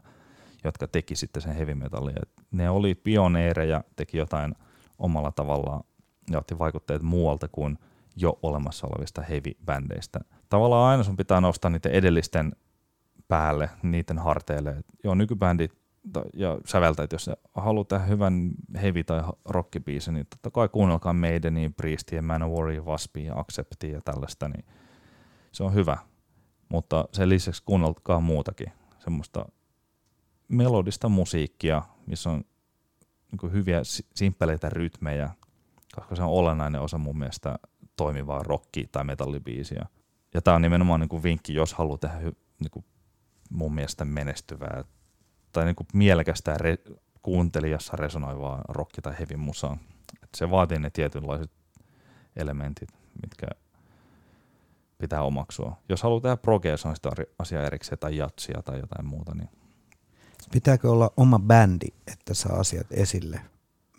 jotka 0.64 0.88
teki 0.88 1.16
sitten 1.16 1.42
sen 1.42 1.56
heavy 1.56 1.76
metallia. 1.76 2.22
Ne 2.52 2.70
oli 2.70 2.96
pioneereja, 2.96 3.84
teki 3.96 4.18
jotain 4.18 4.56
omalla 5.00 5.32
tavallaan 5.32 5.84
ja 6.32 6.38
otti 6.38 6.60
vaikutteet 6.60 7.02
muualta 7.02 7.48
kuin 7.48 7.78
jo 8.16 8.40
olemassa 8.44 8.88
olevista 8.88 9.22
heavy-bändeistä– 9.22 10.20
tavallaan 10.50 10.92
aina 10.92 11.04
sun 11.04 11.18
pitää 11.18 11.42
nostaa 11.42 11.72
niiden 11.72 11.92
edellisten 11.92 12.56
päälle, 13.28 13.70
niiden 13.84 14.20
harteille. 14.20 14.70
Et 14.70 14.86
joo, 15.04 15.16
nykybändit 15.16 15.72
ja 16.34 16.58
säveltäjät, 16.66 17.12
jos 17.12 17.30
haluaa 17.54 17.86
tehdä 17.86 18.06
hyvän 18.06 18.52
heavy- 18.76 19.04
tai 19.04 19.24
rockibiisin, 19.46 20.14
niin 20.14 20.28
totta 20.30 20.52
kai 20.52 20.70
kuunnelkaa 20.70 21.14
Maidenia, 21.14 21.70
Priestia, 21.78 22.22
Manowaria, 22.22 22.82
Waspia, 22.82 23.34
Acceptia 23.36 23.94
ja 23.94 24.02
tällaista, 24.02 24.48
niin 24.48 24.66
se 25.52 25.64
on 25.64 25.74
hyvä. 25.74 25.98
Mutta 26.70 27.06
sen 27.14 27.30
lisäksi 27.30 27.64
kuunnelkaa 27.66 28.20
muutakin, 28.20 28.72
semmoista 29.00 29.46
melodista 30.48 31.10
musiikkia, 31.10 31.82
missä 32.06 32.30
on 32.30 32.44
niin 33.32 33.52
hyviä 33.52 33.82
simppeleitä 34.16 34.70
rytmejä, 34.70 35.30
koska 35.96 36.16
se 36.16 36.24
on 36.24 36.30
olennainen 36.30 36.82
osa 36.82 36.98
mun 36.98 37.20
mielestä 37.20 37.60
toimivaa 37.96 38.44
rocki- 38.44 38.88
tai 38.92 39.04
metallibiisiä. 39.04 39.86
Ja 40.34 40.42
tämä 40.42 40.56
on 40.56 40.62
nimenomaan 40.62 41.00
niin 41.00 41.10
kuin 41.10 41.24
vinkki, 41.24 41.54
jos 41.54 41.74
haluaa 41.74 41.98
tehdä 41.98 42.18
niin 42.60 42.72
kuin 42.72 42.86
mun 43.50 43.76
mielestä 43.76 44.06
menestyvää 44.06 44.84
tai 45.52 45.66
niin 45.66 45.76
kuin 45.76 45.88
mielekästä 45.94 46.58
re- 46.58 46.98
kuuntelijassa 47.22 47.98
resonoivaa 47.98 48.62
rocki- 48.70 49.02
tai 49.02 49.14
heavy 49.20 49.36
musaa. 49.36 49.78
Et 50.24 50.30
se 50.36 50.50
vaatii 50.50 50.80
ne 50.80 50.90
tietynlaiset 50.90 51.52
elementit, 52.36 52.90
mitkä 53.22 53.48
pitää 54.98 55.22
omaksua. 55.22 55.78
Jos 55.90 56.04
haluaa 56.04 56.22
tehdä 56.22 56.38
progea, 56.38 56.78
se 56.78 56.88
on 56.88 56.96
sitä 56.96 57.10
asia 57.40 57.64
erikseen, 57.64 58.00
tai 58.00 58.18
jatsia 58.18 58.62
tai 58.62 58.80
jotain 58.80 59.06
muuta. 59.06 59.36
Niin. 59.36 59.50
Pitääkö 60.52 60.92
olla 60.92 61.12
oma 61.18 61.40
bändi, 61.40 61.88
että 62.12 62.34
saa 62.34 62.60
asiat 62.60 62.88
esille? 62.92 63.42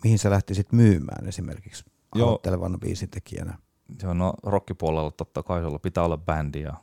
Mihin 0.05 0.19
sä 0.19 0.31
lähtisit 0.31 0.73
myymään 0.73 1.29
esimerkiksi 1.29 1.85
aloittelevana 2.11 2.79
biisitekijänä? 2.79 3.59
Joo, 4.03 4.15
no 4.15 4.33
rockipuolella 4.43 5.11
totta 5.11 5.43
kai 5.43 5.63
sulla 5.63 5.79
pitää 5.79 6.05
olla 6.05 6.17
bändi 6.17 6.61
ja 6.61 6.75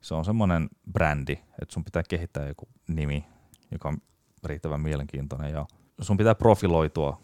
se 0.00 0.14
on 0.14 0.24
semmoinen 0.24 0.68
brändi, 0.92 1.32
että 1.32 1.72
sun 1.72 1.84
pitää 1.84 2.02
kehittää 2.08 2.48
joku 2.48 2.68
nimi, 2.88 3.24
joka 3.70 3.88
on 3.88 3.98
riittävän 4.44 4.80
mielenkiintoinen 4.80 5.52
ja 5.52 5.66
sun 6.00 6.16
pitää 6.16 6.34
profiloitua 6.34 7.20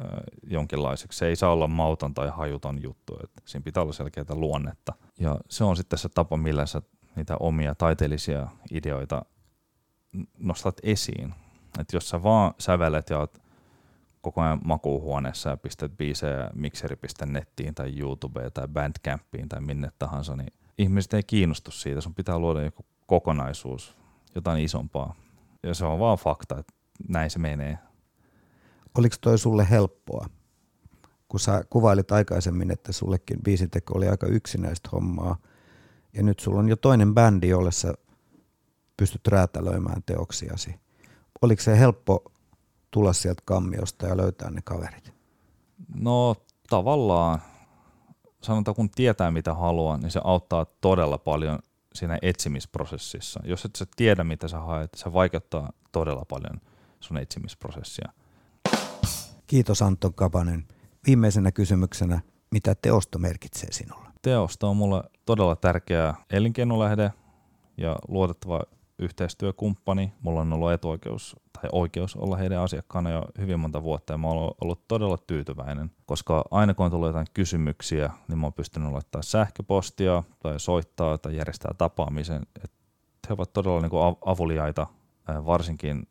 äh, 0.00 0.06
jonkinlaiseksi. 0.42 1.18
Se 1.18 1.26
ei 1.26 1.36
saa 1.36 1.52
olla 1.52 1.68
mauton 1.68 2.14
tai 2.14 2.28
hajuton 2.28 2.82
juttu, 2.82 3.18
että 3.24 3.42
siinä 3.44 3.64
pitää 3.64 3.82
olla 3.82 3.92
selkeää 3.92 4.34
luonnetta. 4.34 4.92
Ja 5.18 5.36
se 5.48 5.64
on 5.64 5.76
sitten 5.76 5.98
se 5.98 6.08
tapa, 6.08 6.36
millä 6.36 6.66
sä 6.66 6.82
niitä 7.16 7.36
omia 7.40 7.74
taiteellisia 7.74 8.48
ideoita 8.70 9.22
nostat 10.38 10.76
esiin. 10.82 11.34
Että 11.78 11.96
jos 11.96 12.08
sä 12.08 12.22
vaan 12.22 12.54
sävelet 12.58 13.10
ja 13.10 13.18
oot 13.18 13.38
koko 14.20 14.40
ajan 14.40 14.60
makuuhuoneessa 14.64 15.50
ja 15.50 15.56
pistät 15.56 15.96
biisejä 15.96 16.50
mikseri.nettiin 16.54 17.74
tai 17.74 17.98
YouTubeen 17.98 18.52
tai 18.52 18.68
Bandcampiin 18.68 19.48
tai 19.48 19.60
minne 19.60 19.92
tahansa, 19.98 20.36
niin 20.36 20.52
ihmiset 20.78 21.14
ei 21.14 21.22
kiinnostu 21.22 21.70
siitä. 21.70 22.00
Sun 22.00 22.14
pitää 22.14 22.38
luoda 22.38 22.62
joku 22.62 22.84
kokonaisuus, 23.06 23.96
jotain 24.34 24.64
isompaa. 24.64 25.14
Ja 25.62 25.74
se 25.74 25.84
on 25.84 25.98
vaan 25.98 26.18
fakta, 26.18 26.58
että 26.58 26.72
näin 27.08 27.30
se 27.30 27.38
menee. 27.38 27.78
Oliko 28.98 29.16
toi 29.20 29.38
sulle 29.38 29.70
helppoa? 29.70 30.26
Kun 31.28 31.40
sä 31.40 31.64
kuvailit 31.70 32.12
aikaisemmin, 32.12 32.70
että 32.70 32.92
sullekin 32.92 33.42
biisinteko 33.42 33.94
oli 33.96 34.08
aika 34.08 34.26
yksinäistä 34.26 34.88
hommaa, 34.92 35.36
ja 36.12 36.22
nyt 36.22 36.40
sulla 36.40 36.58
on 36.58 36.68
jo 36.68 36.76
toinen 36.76 37.14
bändi, 37.14 37.48
jolle 37.48 37.72
sä 37.72 37.94
pystyt 38.96 39.26
räätälöimään 39.28 40.02
teoksiasi. 40.06 40.74
Oliko 41.42 41.62
se 41.62 41.78
helppo 41.78 42.32
tulla 42.90 43.12
sieltä 43.12 43.42
kammiosta 43.44 44.06
ja 44.06 44.16
löytää 44.16 44.50
ne 44.50 44.60
kaverit? 44.64 45.14
No 45.94 46.36
tavallaan, 46.70 47.42
sanotaan 48.42 48.74
kun 48.74 48.90
tietää 48.90 49.30
mitä 49.30 49.54
haluaa, 49.54 49.98
niin 49.98 50.10
se 50.10 50.20
auttaa 50.24 50.66
todella 50.80 51.18
paljon 51.18 51.58
siinä 51.94 52.18
etsimisprosessissa. 52.22 53.40
Jos 53.44 53.64
et 53.64 53.76
sä 53.76 53.86
tiedä 53.96 54.24
mitä 54.24 54.48
sä 54.48 54.58
haet, 54.58 54.90
se 54.96 55.12
vaikeuttaa 55.12 55.72
todella 55.92 56.24
paljon 56.24 56.60
sun 57.00 57.18
etsimisprosessia. 57.18 58.12
Kiitos 59.46 59.82
Anton 59.82 60.14
Kapanen. 60.14 60.66
Viimeisenä 61.06 61.52
kysymyksenä, 61.52 62.20
mitä 62.50 62.74
teosto 62.74 63.18
merkitsee 63.18 63.72
sinulle? 63.72 64.08
Teosto 64.22 64.70
on 64.70 64.76
mulle 64.76 65.02
todella 65.26 65.56
tärkeä 65.56 66.14
elinkeinolähde 66.30 67.12
ja 67.76 67.96
luotettava 68.08 68.62
yhteistyökumppani. 69.00 70.12
Mulla 70.22 70.40
on 70.40 70.52
ollut 70.52 70.72
etuoikeus 70.72 71.36
tai 71.52 71.70
oikeus 71.72 72.16
olla 72.16 72.36
heidän 72.36 72.62
asiakkaana 72.62 73.10
jo 73.10 73.24
hyvin 73.38 73.60
monta 73.60 73.82
vuotta 73.82 74.12
ja 74.12 74.18
mä 74.18 74.28
oon 74.28 74.54
ollut 74.60 74.88
todella 74.88 75.18
tyytyväinen, 75.18 75.90
koska 76.06 76.44
aina 76.50 76.74
kun 76.74 76.84
on 76.84 76.90
tullut 76.90 77.08
jotain 77.08 77.26
kysymyksiä, 77.34 78.10
niin 78.28 78.38
mä 78.38 78.46
oon 78.46 78.52
pystynyt 78.52 78.92
laittamaan 78.92 79.22
sähköpostia 79.22 80.22
tai 80.42 80.60
soittaa 80.60 81.18
tai 81.18 81.36
järjestää 81.36 81.74
tapaamisen. 81.78 82.42
Et 82.64 82.72
he 83.28 83.34
ovat 83.34 83.52
todella 83.52 83.80
niin 83.80 83.90
kuin 83.90 84.16
avuliaita 84.26 84.86
varsinkin 85.46 86.06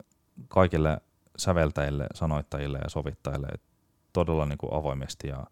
kaikille 0.48 1.02
säveltäjille, 1.38 2.08
sanoittajille 2.14 2.80
ja 2.84 2.90
sovittajille 2.90 3.48
todella 4.14 4.46
niin 4.46 4.58
kuin 4.58 4.74
avoimesti 4.74 5.28
ja 5.28 5.46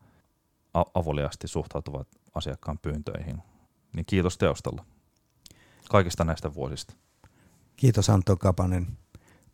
avuliasti 0.94 1.48
suhtautuvat 1.48 2.08
asiakkaan 2.36 2.80
pyyntöihin. 2.80 3.44
Niin 3.94 4.06
kiitos 4.06 4.38
teostolla 4.38 4.86
kaikista 5.90 6.24
näistä 6.24 6.54
vuosista. 6.54 6.94
Kiitos 7.78 8.10
Anton 8.10 8.38
Kapanen. 8.38 8.88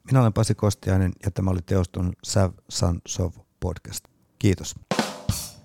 Minä 0.04 0.22
olen 0.22 0.34
Pasi 0.34 0.56
Kostiainen 0.56 1.12
ja 1.26 1.32
tämä 1.32 1.52
oli 1.52 1.62
Teoston 1.66 2.14
Sav 2.24 2.52
San 2.70 3.02
Sov 3.08 3.32
podcast. 3.60 4.06
Kiitos. 4.40 4.76